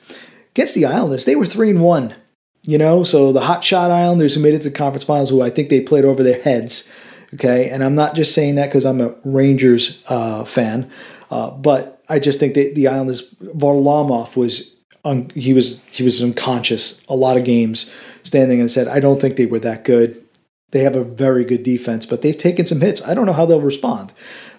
Against 0.51 0.75
the 0.75 0.85
Islanders, 0.85 1.25
they 1.25 1.35
were 1.35 1.45
3 1.45 1.71
and 1.71 1.81
1 1.81 2.15
you 2.63 2.77
know, 2.77 3.03
so 3.03 3.31
the 3.31 3.41
hot 3.41 3.63
shot 3.63 3.91
Islanders 3.91 4.35
who 4.35 4.41
made 4.41 4.53
it 4.53 4.59
to 4.59 4.69
the 4.69 4.75
conference 4.75 5.03
finals, 5.03 5.29
who 5.29 5.41
I 5.41 5.49
think 5.49 5.69
they 5.69 5.81
played 5.81 6.05
over 6.05 6.23
their 6.23 6.41
heads. 6.41 6.91
Okay, 7.33 7.69
and 7.69 7.83
I'm 7.83 7.95
not 7.95 8.15
just 8.15 8.33
saying 8.33 8.55
that 8.55 8.67
because 8.67 8.85
I'm 8.85 9.01
a 9.01 9.13
Rangers 9.23 10.03
uh, 10.07 10.43
fan, 10.45 10.89
uh, 11.29 11.51
but 11.51 12.03
I 12.09 12.19
just 12.19 12.39
think 12.39 12.55
that 12.55 12.73
the 12.73 12.87
Islanders 12.87 13.29
Varlamov 13.35 14.35
was 14.35 14.75
un- 15.05 15.31
he 15.35 15.53
was 15.53 15.83
he 15.85 16.03
was 16.03 16.21
unconscious 16.23 17.03
a 17.07 17.15
lot 17.15 17.37
of 17.37 17.45
games, 17.45 17.93
standing 18.23 18.59
and 18.59 18.71
said 18.71 18.87
I 18.87 18.99
don't 18.99 19.21
think 19.21 19.37
they 19.37 19.45
were 19.45 19.59
that 19.59 19.85
good. 19.85 20.23
They 20.71 20.81
have 20.81 20.95
a 20.95 21.03
very 21.03 21.45
good 21.45 21.63
defense, 21.63 22.05
but 22.05 22.23
they've 22.23 22.37
taken 22.37 22.65
some 22.65 22.81
hits. 22.81 23.01
I 23.07 23.13
don't 23.13 23.27
know 23.27 23.33
how 23.33 23.45
they'll 23.45 23.61
respond. 23.61 24.11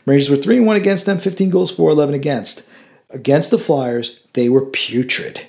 Rangers 0.06 0.30
were 0.30 0.36
three 0.36 0.56
and 0.56 0.66
one 0.66 0.76
against 0.76 1.06
them, 1.06 1.18
15 1.18 1.50
goals 1.50 1.70
for, 1.70 1.90
11 1.90 2.14
against. 2.14 2.68
Against 3.10 3.50
the 3.50 3.58
Flyers, 3.58 4.20
they 4.32 4.48
were 4.48 4.64
putrid. 4.64 5.46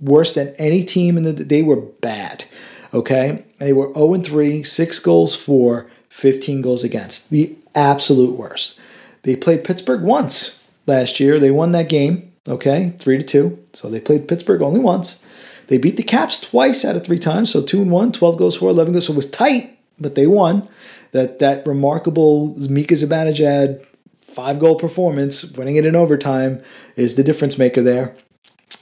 Worse 0.00 0.34
than 0.34 0.54
any 0.58 0.84
team 0.84 1.16
in 1.16 1.24
the 1.24 1.32
they 1.32 1.62
were 1.62 1.76
bad. 1.76 2.44
Okay? 2.92 3.44
They 3.58 3.72
were 3.72 3.92
0 3.94 4.20
3, 4.20 4.62
6 4.62 4.98
goals 4.98 5.34
for, 5.36 5.90
15 6.10 6.60
goals 6.60 6.84
against. 6.84 7.30
The 7.30 7.56
absolute 7.74 8.36
worst. 8.36 8.80
They 9.22 9.36
played 9.36 9.64
Pittsburgh 9.64 10.02
once 10.02 10.58
last 10.86 11.20
year. 11.20 11.38
They 11.38 11.50
won 11.50 11.72
that 11.72 11.88
game, 11.88 12.32
okay? 12.46 12.94
3 12.98 13.18
to 13.18 13.24
2. 13.24 13.58
So 13.72 13.88
they 13.88 14.00
played 14.00 14.28
Pittsburgh 14.28 14.62
only 14.62 14.80
once. 14.80 15.20
They 15.68 15.78
beat 15.78 15.96
the 15.96 16.02
Caps 16.02 16.40
twice 16.40 16.84
out 16.84 16.96
of 16.96 17.04
three 17.04 17.18
times, 17.18 17.50
so 17.50 17.62
2 17.62 17.82
and 17.82 17.90
1, 17.90 18.12
12 18.12 18.36
goals 18.36 18.56
for, 18.56 18.68
11 18.68 18.92
goals. 18.92 19.06
So 19.06 19.14
it 19.14 19.16
was 19.16 19.30
tight, 19.30 19.78
but 19.98 20.14
they 20.14 20.26
won. 20.26 20.68
That 21.12 21.38
that 21.40 21.66
remarkable 21.66 22.54
Mika 22.70 22.94
Zibanejad 22.94 23.84
five 24.34 24.58
goal 24.58 24.76
performance, 24.76 25.44
winning 25.52 25.76
it 25.76 25.84
in 25.84 25.96
overtime, 25.96 26.62
is 26.96 27.14
the 27.14 27.24
difference 27.24 27.58
maker 27.58 27.82
there. 27.82 28.16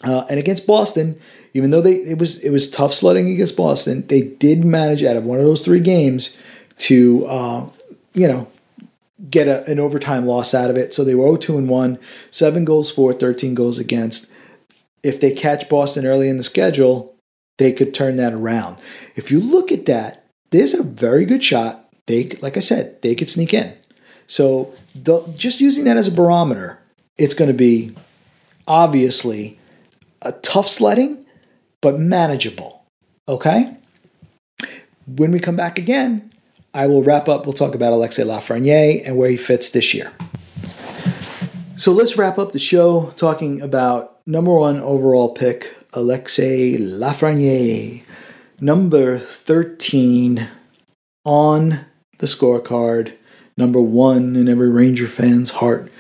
Uh, 0.03 0.25
and 0.31 0.39
against 0.39 0.67
Boston, 0.67 1.21
even 1.53 1.71
though 1.71 1.83
they 1.83 1.95
it 1.95 2.19
was 2.19 2.39
it 2.41 2.51
was 2.51 2.71
tough 2.71 2.95
sledding 2.95 3.29
against 3.31 3.57
Boston, 3.57 4.07
they 4.07 4.23
did 4.23 4.65
manage 4.65 5.03
out 5.03 5.17
of 5.17 5.25
one 5.25 5.39
of 5.39 5.45
those 5.45 5.63
three 5.63 5.81
games 5.81 6.39
to 6.79 7.27
uh, 7.27 7.69
you 8.15 8.27
know 8.27 8.49
get 9.29 9.49
a, 9.49 9.65
an 9.71 9.79
overtime 9.79 10.27
loss 10.27 10.55
out 10.55 10.71
of 10.71 10.77
it. 10.77 10.95
So 10.95 11.05
they 11.05 11.15
were 11.15 11.27
0-2 11.27 11.59
and 11.59 11.69
1, 11.69 11.99
7 12.31 12.65
goals 12.65 12.91
for, 12.91 13.13
13 13.13 13.55
goals 13.55 13.79
against. 13.79 14.33
If 15.03 15.21
they 15.21 15.33
catch 15.33 15.69
Boston 15.69 16.07
early 16.07 16.31
in 16.31 16.39
the 16.39 16.43
schedule, 16.43 17.15
they 17.59 17.73
could 17.73 17.93
turn 17.93 18.17
that 18.17 18.33
around. 18.33 18.79
If 19.17 19.31
you 19.31 19.39
look 19.39 19.71
at 19.71 19.85
that, 19.85 20.25
there's 20.51 20.73
a 20.73 20.83
very 20.83 21.27
good 21.27 21.45
shot. 21.45 21.93
They 22.07 22.31
like 22.41 22.57
I 22.57 22.61
said, 22.61 23.03
they 23.03 23.15
could 23.15 23.31
sneak 23.31 23.53
in. 23.53 23.77
So 24.31 24.73
the, 24.95 25.27
just 25.37 25.61
using 25.61 25.83
that 25.85 25.97
as 25.97 26.07
a 26.07 26.13
barometer, 26.13 26.79
it's 27.19 27.35
going 27.35 27.49
to 27.49 27.57
be 27.57 27.97
obviously 28.69 29.59
a 30.23 30.31
tough 30.31 30.69
sledding, 30.69 31.27
but 31.81 31.99
manageable. 31.99 32.85
Okay? 33.27 33.77
When 35.05 35.33
we 35.33 35.41
come 35.41 35.57
back 35.57 35.81
again, 35.81 36.31
I 36.73 36.87
will 36.87 37.03
wrap 37.03 37.29
up. 37.29 37.45
We'll 37.45 37.55
talk 37.55 37.75
about 37.75 37.93
Alexis 37.93 38.25
Lafreniere 38.25 39.03
and 39.05 39.17
where 39.17 39.31
he 39.31 39.37
fits 39.37 39.71
this 39.71 39.93
year. 39.93 40.13
So 41.75 41.91
let's 41.91 42.17
wrap 42.17 42.39
up 42.39 42.53
the 42.53 42.61
show 42.61 43.13
talking 43.17 43.61
about 43.61 44.21
number 44.27 44.55
one 44.55 44.79
overall 44.79 45.35
pick, 45.35 45.75
Alexis 45.93 46.79
Lafreniere, 46.81 48.05
number 48.61 49.19
13 49.19 50.47
on 51.25 51.85
the 52.19 52.27
scorecard 52.29 53.17
number 53.61 53.81
one 53.81 54.35
in 54.35 54.49
every 54.49 54.69
Ranger 54.69 55.07
fan's 55.07 55.51
heart. 55.51 55.93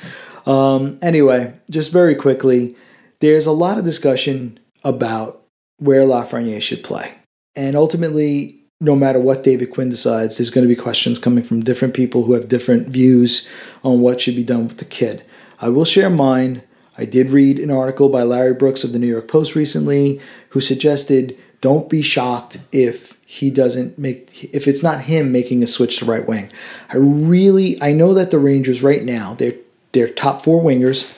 Um, 0.46 0.99
anyway, 1.03 1.55
just 1.70 1.92
very 1.92 2.14
quickly, 2.14 2.75
there's 3.20 3.46
a 3.46 3.53
lot 3.53 3.79
of 3.79 3.85
discussion 3.85 4.59
about 4.83 5.44
where 5.79 6.03
Lafreniere 6.03 6.62
should 6.62 6.83
play. 6.83 7.14
And 7.55 7.77
ultimately, 7.77 8.61
no 8.81 8.96
matter 8.96 9.20
what 9.20 9.44
David 9.44 9.70
Quinn 9.70 9.90
decides, 9.90 10.38
there's 10.38 10.51
going 10.51 10.66
to 10.66 10.75
be 10.75 10.81
questions 10.81 11.18
coming 11.18 11.44
from 11.44 11.62
different 11.62 11.94
people 11.94 12.25
who 12.25 12.33
have 12.33 12.49
different 12.49 12.88
views 12.88 13.49
on 13.85 14.01
what 14.01 14.20
should 14.20 14.37
be 14.37 14.44
done 14.44 14.66
with 14.66 14.79
the 14.79 14.85
kid. 14.85 15.25
I 15.61 15.68
will 15.68 15.85
share 15.85 16.11
mine. 16.11 16.62
I 16.96 17.05
did 17.05 17.31
read 17.31 17.59
an 17.59 17.70
article 17.70 18.09
by 18.09 18.23
Larry 18.23 18.55
Brooks 18.55 18.85
of 18.85 18.92
the 18.92 18.99
New 18.99 19.07
York 19.07 19.29
Post 19.29 19.55
recently 19.55 20.20
who 20.51 20.61
suggested 20.61 21.38
don't 21.61 21.90
be 21.90 22.01
shocked 22.01 22.59
if 22.73 23.19
he 23.31 23.49
doesn't 23.49 23.97
make 23.97 24.53
if 24.53 24.66
it's 24.66 24.83
not 24.83 25.03
him 25.03 25.31
making 25.31 25.62
a 25.62 25.66
switch 25.69 25.99
to 25.99 26.05
right 26.05 26.27
wing. 26.27 26.51
I 26.88 26.97
really 26.97 27.81
I 27.81 27.93
know 27.93 28.12
that 28.12 28.33
the 28.33 28.40
Rangers 28.40 28.83
right 28.83 29.05
now 29.05 29.35
they're 29.35 29.55
they're 29.93 30.09
top 30.09 30.43
four 30.43 30.61
wingers, 30.61 31.12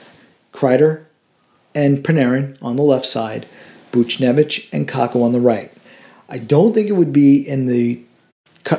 Kreider 0.52 1.04
and 1.74 2.04
Panarin 2.04 2.58
on 2.60 2.76
the 2.76 2.82
left 2.82 3.06
side, 3.06 3.46
Buchnevich 3.92 4.68
and 4.74 4.86
Kakko 4.86 5.24
on 5.24 5.32
the 5.32 5.40
right. 5.40 5.72
I 6.28 6.36
don't 6.36 6.74
think 6.74 6.90
it 6.90 6.96
would 6.96 7.14
be 7.14 7.36
in 7.48 7.64
the 7.64 8.02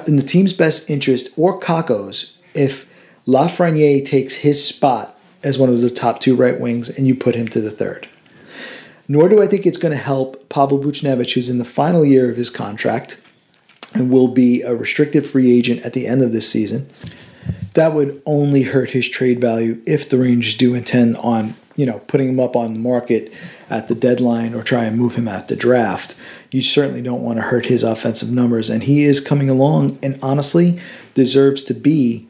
in 0.06 0.18
the 0.18 0.22
team's 0.22 0.54
best 0.54 0.88
interest 0.88 1.30
or 1.36 1.60
Kakko's 1.60 2.38
if 2.54 2.88
Lafreniere 3.26 4.06
takes 4.06 4.36
his 4.36 4.64
spot 4.64 5.20
as 5.42 5.58
one 5.58 5.70
of 5.70 5.82
the 5.82 5.90
top 5.90 6.20
two 6.20 6.36
right 6.36 6.60
wings 6.60 6.88
and 6.88 7.08
you 7.08 7.16
put 7.16 7.34
him 7.34 7.48
to 7.48 7.60
the 7.60 7.72
third. 7.72 8.08
Nor 9.08 9.28
do 9.28 9.42
I 9.42 9.48
think 9.48 9.66
it's 9.66 9.80
going 9.80 9.92
to 9.92 9.98
help 9.98 10.48
Pavel 10.50 10.80
Buchnevich, 10.80 11.34
who's 11.34 11.50
in 11.50 11.58
the 11.58 11.66
final 11.66 12.06
year 12.06 12.30
of 12.30 12.38
his 12.38 12.52
contract 12.52 13.18
and 13.94 14.10
will 14.10 14.28
be 14.28 14.62
a 14.62 14.76
restricted 14.76 15.26
free 15.26 15.58
agent 15.58 15.86
at 15.86 15.94
the 15.94 16.08
end 16.08 16.22
of 16.22 16.32
this 16.32 16.50
season. 16.50 16.88
That 17.74 17.94
would 17.94 18.22
only 18.26 18.64
hurt 18.64 18.92
his 18.92 19.10
trade 19.10 19.42
value 19.42 19.82
if 19.86 20.10
the 20.10 20.18
Rangers 20.18 20.56
do 20.56 20.76
intend 20.76 21.18
on, 21.18 21.56
you 21.76 21.86
know, 21.86 22.00
putting 22.00 22.30
him 22.30 22.40
up 22.40 22.56
on 22.56 22.74
the 22.74 22.80
market 22.80 23.34
at 23.70 23.88
the 23.88 23.96
deadline 23.96 24.54
or 24.54 24.64
try 24.64 24.86
and 24.86 24.98
move 24.98 25.16
him 25.16 25.28
at 25.28 25.48
the 25.48 25.56
draft. 25.56 26.16
You 26.52 26.62
certainly 26.62 27.02
don't 27.02 27.24
want 27.24 27.38
to 27.38 27.44
hurt 27.44 27.66
his 27.66 27.84
offensive 27.84 28.32
numbers, 28.32 28.70
and 28.70 28.84
he 28.84 29.04
is 29.04 29.20
coming 29.20 29.50
along 29.50 29.98
and 30.04 30.20
honestly 30.22 30.80
deserves 31.16 31.64
to 31.64 31.74
be 31.74 32.28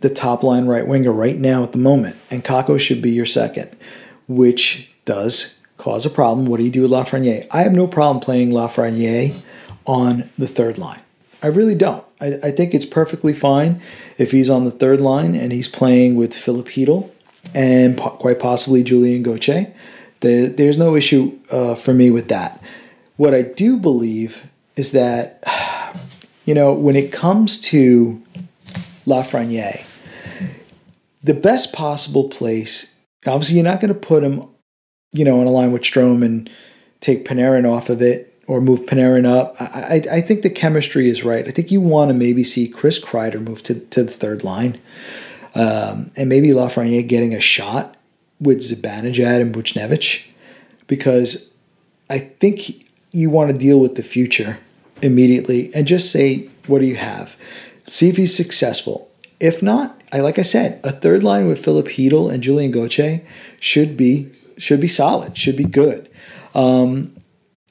the 0.00 0.08
top 0.08 0.42
line 0.42 0.66
right 0.66 0.86
winger 0.86 1.12
right 1.12 1.38
now 1.38 1.62
at 1.62 1.72
the 1.72 1.78
moment. 1.78 2.16
And 2.30 2.44
Kakko 2.44 2.80
should 2.80 3.02
be 3.02 3.10
your 3.10 3.26
second, 3.26 3.76
which 4.26 4.90
does 5.04 5.58
cause 5.76 6.06
a 6.06 6.10
problem. 6.10 6.46
What 6.46 6.58
do 6.58 6.64
you 6.64 6.70
do 6.70 6.82
with 6.82 6.90
Lafreniere? 6.90 7.46
I 7.50 7.62
have 7.62 7.72
no 7.72 7.86
problem 7.86 8.20
playing 8.20 8.50
Lafreniere 8.50 9.40
on 9.88 10.30
the 10.38 10.46
third 10.46 10.78
line. 10.78 11.00
I 11.42 11.48
really 11.48 11.74
don't. 11.74 12.04
I, 12.20 12.38
I 12.42 12.50
think 12.50 12.74
it's 12.74 12.84
perfectly 12.84 13.32
fine 13.32 13.80
if 14.18 14.30
he's 14.30 14.50
on 14.50 14.64
the 14.64 14.70
third 14.70 15.00
line 15.00 15.34
and 15.34 15.50
he's 15.50 15.68
playing 15.68 16.14
with 16.14 16.34
Filip 16.34 16.66
Chytil 16.66 17.10
and 17.54 17.96
po- 17.96 18.10
quite 18.10 18.38
possibly 18.38 18.84
Julien 18.84 19.22
Gauthier. 19.22 19.72
The, 20.20 20.46
there's 20.46 20.76
no 20.76 20.94
issue 20.94 21.38
uh, 21.50 21.74
for 21.74 21.94
me 21.94 22.10
with 22.10 22.28
that. 22.28 22.62
What 23.16 23.34
I 23.34 23.42
do 23.42 23.78
believe 23.78 24.46
is 24.76 24.92
that, 24.92 25.42
you 26.44 26.54
know, 26.54 26.72
when 26.72 26.96
it 26.96 27.12
comes 27.12 27.60
to 27.62 28.22
Lafreniere, 29.06 29.84
the 31.22 31.34
best 31.34 31.72
possible 31.72 32.28
place, 32.28 32.94
obviously, 33.26 33.56
you're 33.56 33.64
not 33.64 33.80
going 33.80 33.92
to 33.92 33.98
put 33.98 34.22
him, 34.22 34.48
you 35.12 35.24
know, 35.24 35.40
on 35.40 35.46
a 35.46 35.50
line 35.50 35.72
with 35.72 35.82
Strome 35.82 36.24
and 36.24 36.50
take 37.00 37.24
Panarin 37.24 37.68
off 37.68 37.88
of 37.88 38.02
it 38.02 38.27
or 38.48 38.60
move 38.62 38.86
Panarin 38.86 39.26
up. 39.26 39.54
I, 39.60 40.02
I, 40.10 40.16
I 40.16 40.20
think 40.22 40.42
the 40.42 40.50
chemistry 40.50 41.08
is 41.08 41.22
right. 41.22 41.46
I 41.46 41.50
think 41.52 41.70
you 41.70 41.80
want 41.80 42.08
to 42.08 42.14
maybe 42.14 42.42
see 42.42 42.66
Chris 42.66 42.98
Kreider 42.98 43.40
move 43.40 43.62
to, 43.64 43.78
to 43.78 44.02
the 44.02 44.10
third 44.10 44.42
line. 44.42 44.80
Um, 45.54 46.10
and 46.16 46.28
maybe 46.28 46.48
Lafreniere 46.48 47.06
getting 47.06 47.34
a 47.34 47.40
shot 47.40 47.96
with 48.40 48.58
Zibanejad 48.58 49.40
and 49.40 49.54
Buchnevich 49.54 50.26
because 50.86 51.50
I 52.08 52.18
think 52.18 52.84
you 53.10 53.30
want 53.30 53.50
to 53.50 53.56
deal 53.56 53.78
with 53.78 53.96
the 53.96 54.02
future 54.02 54.58
immediately 55.02 55.72
and 55.74 55.86
just 55.86 56.10
say, 56.10 56.48
what 56.66 56.80
do 56.80 56.86
you 56.86 56.96
have? 56.96 57.36
See 57.86 58.08
if 58.08 58.16
he's 58.16 58.36
successful. 58.36 59.10
If 59.40 59.62
not, 59.62 60.00
I 60.12 60.20
like 60.20 60.38
I 60.38 60.42
said, 60.42 60.80
a 60.82 60.92
third 60.92 61.22
line 61.22 61.48
with 61.48 61.62
Filip 61.62 61.86
Chytil 61.86 62.32
and 62.32 62.42
Julien 62.42 62.70
Gauthier 62.70 63.22
should 63.60 63.96
be 63.96 64.30
should 64.56 64.80
be 64.80 64.88
solid, 64.88 65.36
should 65.36 65.56
be 65.56 65.64
good. 65.64 66.10
Um, 66.54 67.14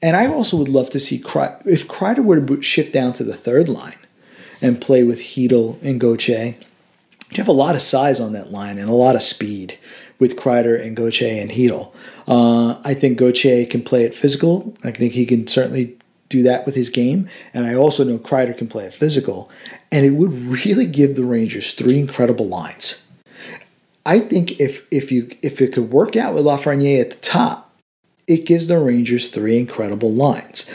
and 0.00 0.16
I 0.16 0.26
also 0.26 0.56
would 0.56 0.68
love 0.68 0.90
to 0.90 1.00
see 1.00 1.16
if 1.16 1.88
Kreider 1.88 2.24
were 2.24 2.40
to 2.40 2.62
shift 2.62 2.92
down 2.92 3.12
to 3.14 3.24
the 3.24 3.36
third 3.36 3.68
line 3.68 3.98
and 4.60 4.80
play 4.80 5.04
with 5.04 5.18
Chytil 5.18 5.80
and 5.82 6.00
Gauthier. 6.00 6.54
You 7.30 7.36
have 7.36 7.48
a 7.48 7.52
lot 7.52 7.74
of 7.74 7.82
size 7.82 8.20
on 8.20 8.32
that 8.32 8.52
line 8.52 8.78
and 8.78 8.88
a 8.88 8.94
lot 8.94 9.16
of 9.16 9.22
speed 9.22 9.78
with 10.18 10.36
Kreider 10.36 10.80
and 10.80 10.96
Gauthier 10.96 11.40
and 11.40 11.50
Chytil. 11.50 11.92
Uh, 12.26 12.80
I 12.84 12.94
think 12.94 13.18
Gauthier 13.18 13.66
can 13.66 13.82
play 13.82 14.04
it 14.04 14.14
physical. 14.14 14.74
I 14.84 14.90
think 14.92 15.12
he 15.12 15.26
can 15.26 15.46
certainly 15.46 15.96
do 16.28 16.42
that 16.42 16.66
with 16.66 16.74
his 16.74 16.88
game. 16.88 17.28
And 17.52 17.66
I 17.66 17.74
also 17.74 18.04
know 18.04 18.18
Kreider 18.18 18.56
can 18.56 18.68
play 18.68 18.84
it 18.84 18.94
physical. 18.94 19.50
And 19.90 20.06
it 20.06 20.10
would 20.10 20.32
really 20.32 20.86
give 20.86 21.16
the 21.16 21.24
Rangers 21.24 21.72
three 21.72 21.98
incredible 21.98 22.46
lines. 22.46 23.04
I 24.06 24.20
think 24.20 24.58
if 24.58 24.86
if 24.90 25.12
you 25.12 25.28
if 25.42 25.60
it 25.60 25.72
could 25.74 25.90
work 25.90 26.16
out 26.16 26.34
with 26.34 26.46
Lafreniere 26.46 27.02
at 27.02 27.10
the 27.10 27.16
top, 27.16 27.67
it 28.28 28.44
gives 28.44 28.68
the 28.68 28.78
Rangers 28.78 29.28
three 29.28 29.58
incredible 29.58 30.12
lines. 30.12 30.72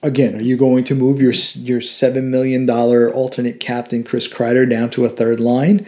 Again, 0.00 0.36
are 0.36 0.40
you 0.40 0.56
going 0.56 0.84
to 0.84 0.94
move 0.94 1.20
your 1.20 1.34
your 1.56 1.80
seven 1.80 2.30
million 2.30 2.64
dollar 2.64 3.12
alternate 3.12 3.58
captain 3.58 4.04
Chris 4.04 4.28
Kreider 4.28 4.68
down 4.68 4.88
to 4.90 5.04
a 5.04 5.08
third 5.08 5.40
line? 5.40 5.84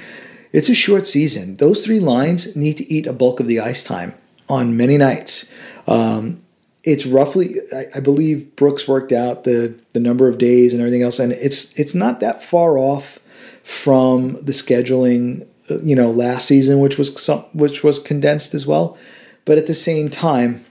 It's 0.52 0.68
a 0.68 0.74
short 0.74 1.06
season. 1.06 1.54
Those 1.54 1.84
three 1.84 2.00
lines 2.00 2.56
need 2.56 2.76
to 2.78 2.92
eat 2.92 3.06
a 3.06 3.12
bulk 3.12 3.38
of 3.38 3.46
the 3.46 3.60
ice 3.60 3.84
time 3.84 4.14
on 4.48 4.76
many 4.76 4.98
nights. 4.98 5.54
Um, 5.86 6.42
it's 6.82 7.06
roughly, 7.06 7.56
I, 7.72 7.86
I, 7.94 8.00
believe 8.00 8.56
Brooks 8.56 8.88
worked 8.88 9.12
out 9.12 9.44
the 9.44 9.78
the 9.92 10.00
number 10.00 10.26
of 10.28 10.38
days 10.38 10.72
and 10.72 10.80
everything 10.80 11.02
else, 11.02 11.20
and 11.20 11.32
it's 11.32 11.78
it's 11.78 11.94
not 11.94 12.18
that 12.18 12.42
far 12.42 12.78
off 12.78 13.20
from 13.62 14.32
the 14.44 14.52
scheduling, 14.52 15.46
uh, 15.70 15.78
you 15.82 15.94
know, 15.94 16.10
last 16.10 16.48
season, 16.48 16.80
which 16.80 16.98
was 16.98 17.22
some, 17.22 17.44
which 17.52 17.84
was 17.84 18.00
condensed 18.00 18.54
as 18.54 18.66
well. 18.66 18.98
But 19.44 19.56
at 19.56 19.68
the 19.68 19.74
same 19.74 20.10
time, 20.10 20.64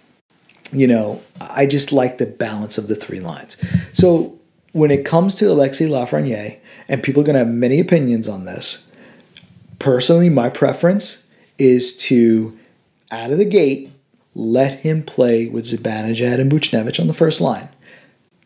you 0.71 0.87
know, 0.87 1.21
I 1.39 1.65
just 1.65 1.91
like 1.91 2.17
the 2.17 2.25
balance 2.25 2.77
of 2.77 2.87
the 2.87 2.95
three 2.95 3.19
lines. 3.19 3.57
So 3.93 4.37
when 4.71 4.91
it 4.91 5.05
comes 5.05 5.35
to 5.35 5.51
Alexis 5.51 5.89
Lafreniere, 5.89 6.59
and 6.87 7.03
people 7.03 7.21
are 7.21 7.25
going 7.25 7.35
to 7.35 7.39
have 7.39 7.47
many 7.47 7.79
opinions 7.79 8.27
on 8.27 8.45
this, 8.45 8.91
personally, 9.77 10.29
my 10.29 10.49
preference 10.49 11.25
is 11.57 11.95
to 11.97 12.57
out 13.11 13.31
of 13.31 13.37
the 13.37 13.45
gate, 13.45 13.91
let 14.35 14.79
him 14.79 15.03
play 15.03 15.47
with 15.47 15.65
Zibanejad 15.65 16.39
and 16.39 16.51
Buchnevich 16.51 16.99
on 16.99 17.07
the 17.07 17.13
first 17.13 17.41
line. 17.41 17.69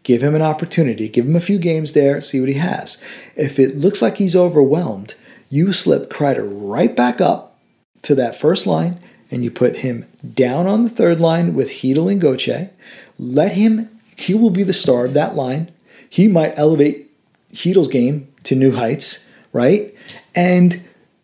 Give 0.04 0.24
him 0.24 0.36
an 0.36 0.42
opportunity. 0.42 1.08
Give 1.08 1.26
him 1.26 1.36
a 1.36 1.42
few 1.42 1.60
games 1.60 1.94
there, 1.94 2.22
see 2.22 2.40
what 2.40 2.50
he 2.50 2.56
has. 2.56 3.02
If 3.36 3.60
it 3.60 3.76
looks 3.76 4.02
like 4.02 4.18
he's 4.18 4.36
overwhelmed, 4.36 5.16
you 5.50 5.72
slip 5.72 6.10
Kreider 6.10 6.48
right 6.50 6.96
back 6.96 7.22
up 7.22 7.58
to 8.02 8.16
that 8.16 8.40
first 8.40 8.68
line 8.68 9.00
and 9.34 9.43
you 9.43 9.50
put 9.50 9.78
him 9.78 10.06
down 10.36 10.67
on 10.67 10.84
the 10.84 10.89
third 10.89 11.19
line 11.19 11.56
with 11.56 11.67
Chytil 11.67 12.12
and 12.12 12.22
Goche. 12.22 12.69
Let 13.17 13.54
him, 13.54 13.89
he 14.15 14.36
will 14.36 14.52
be 14.52 14.62
the 14.62 14.74
star 14.74 15.06
of 15.06 15.15
that 15.15 15.36
line. 15.36 15.72
He 16.08 16.28
might 16.28 16.54
elevate 16.56 17.10
Chytil's 17.52 17.88
game 17.88 18.32
to 18.43 18.56
new 18.56 18.74
heights, 18.74 19.28
right? 19.52 19.91
And 20.36 20.84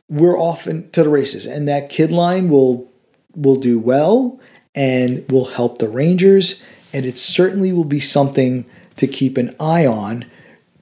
we're 0.09 0.39
off 0.39 0.63
to 0.63 0.89
the 0.91 1.09
races. 1.09 1.45
And 1.45 1.67
that 1.67 1.91
kid 1.91 2.11
line 2.11 2.49
will 2.49 2.89
will 3.35 3.57
do 3.57 3.77
well 3.77 4.39
and 4.73 5.23
will 5.29 5.45
help 5.45 5.77
the 5.77 5.87
Rangers. 5.87 6.63
And 6.91 7.05
it 7.05 7.19
certainly 7.19 7.71
will 7.71 7.83
be 7.83 7.99
something 7.99 8.65
to 8.97 9.05
keep 9.05 9.37
an 9.37 9.55
eye 9.59 9.85
on 9.85 10.25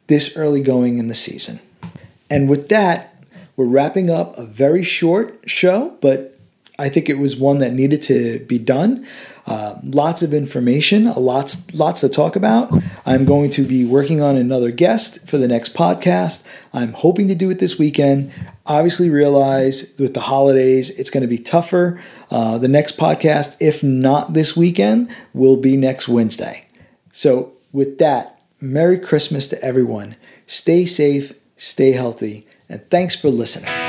this 0.08 0.38
early 0.38 0.62
going 0.62 0.98
in 0.98 1.10
the 1.10 1.16
season. 1.16 1.60
And 2.30 2.50
with 2.50 2.70
that, 2.70 3.22
we're 3.58 3.66
wrapping 3.66 4.10
up 4.10 4.38
a 4.38 4.46
very 4.46 4.84
short 4.84 5.42
show, 5.46 5.98
but 6.00 6.37
I 6.80 6.90
think 6.90 7.10
it 7.10 7.18
was 7.18 7.36
one 7.36 7.58
that 7.58 7.74
needed 7.74 8.02
to 8.04 8.40
be 8.46 8.60
done. 8.60 9.08
Uh, 9.48 9.80
lots 9.84 10.22
of 10.22 10.34
information, 10.34 11.06
lots 11.06 11.74
lots 11.74 12.02
to 12.02 12.10
talk 12.10 12.36
about. 12.36 12.72
I'm 13.06 13.24
going 13.24 13.50
to 13.52 13.64
be 13.64 13.86
working 13.86 14.22
on 14.22 14.36
another 14.36 14.72
guest 14.72 15.28
for 15.28 15.38
the 15.38 15.48
next 15.48 15.74
podcast. 15.74 16.46
I'm 16.74 16.94
hoping 16.94 17.30
to 17.30 17.36
do 17.36 17.50
it 17.50 17.60
this 17.60 17.80
weekend. 17.80 18.32
Obviously, 18.66 19.10
realize 19.10 19.94
with 19.98 20.14
the 20.14 20.20
holidays, 20.20 20.90
it's 21.00 21.10
going 21.10 21.22
to 21.22 21.28
be 21.28 21.38
tougher. 21.38 22.02
Uh, 22.30 22.58
the 22.58 22.68
next 22.68 22.98
podcast, 22.98 23.56
if 23.62 23.82
not 23.82 24.34
this 24.34 24.58
weekend, 24.58 25.10
will 25.34 25.58
be 25.58 25.78
next 25.78 26.10
Wednesday. 26.10 26.68
So, 27.14 27.54
with 27.72 28.00
that, 28.00 28.42
Merry 28.60 29.00
Christmas 29.00 29.48
to 29.48 29.64
everyone. 29.64 30.18
Stay 30.46 30.86
safe, 30.86 31.34
stay 31.56 31.94
healthy, 31.94 32.46
and 32.68 32.88
thanks 32.90 33.16
for 33.16 33.30
listening. 33.30 33.87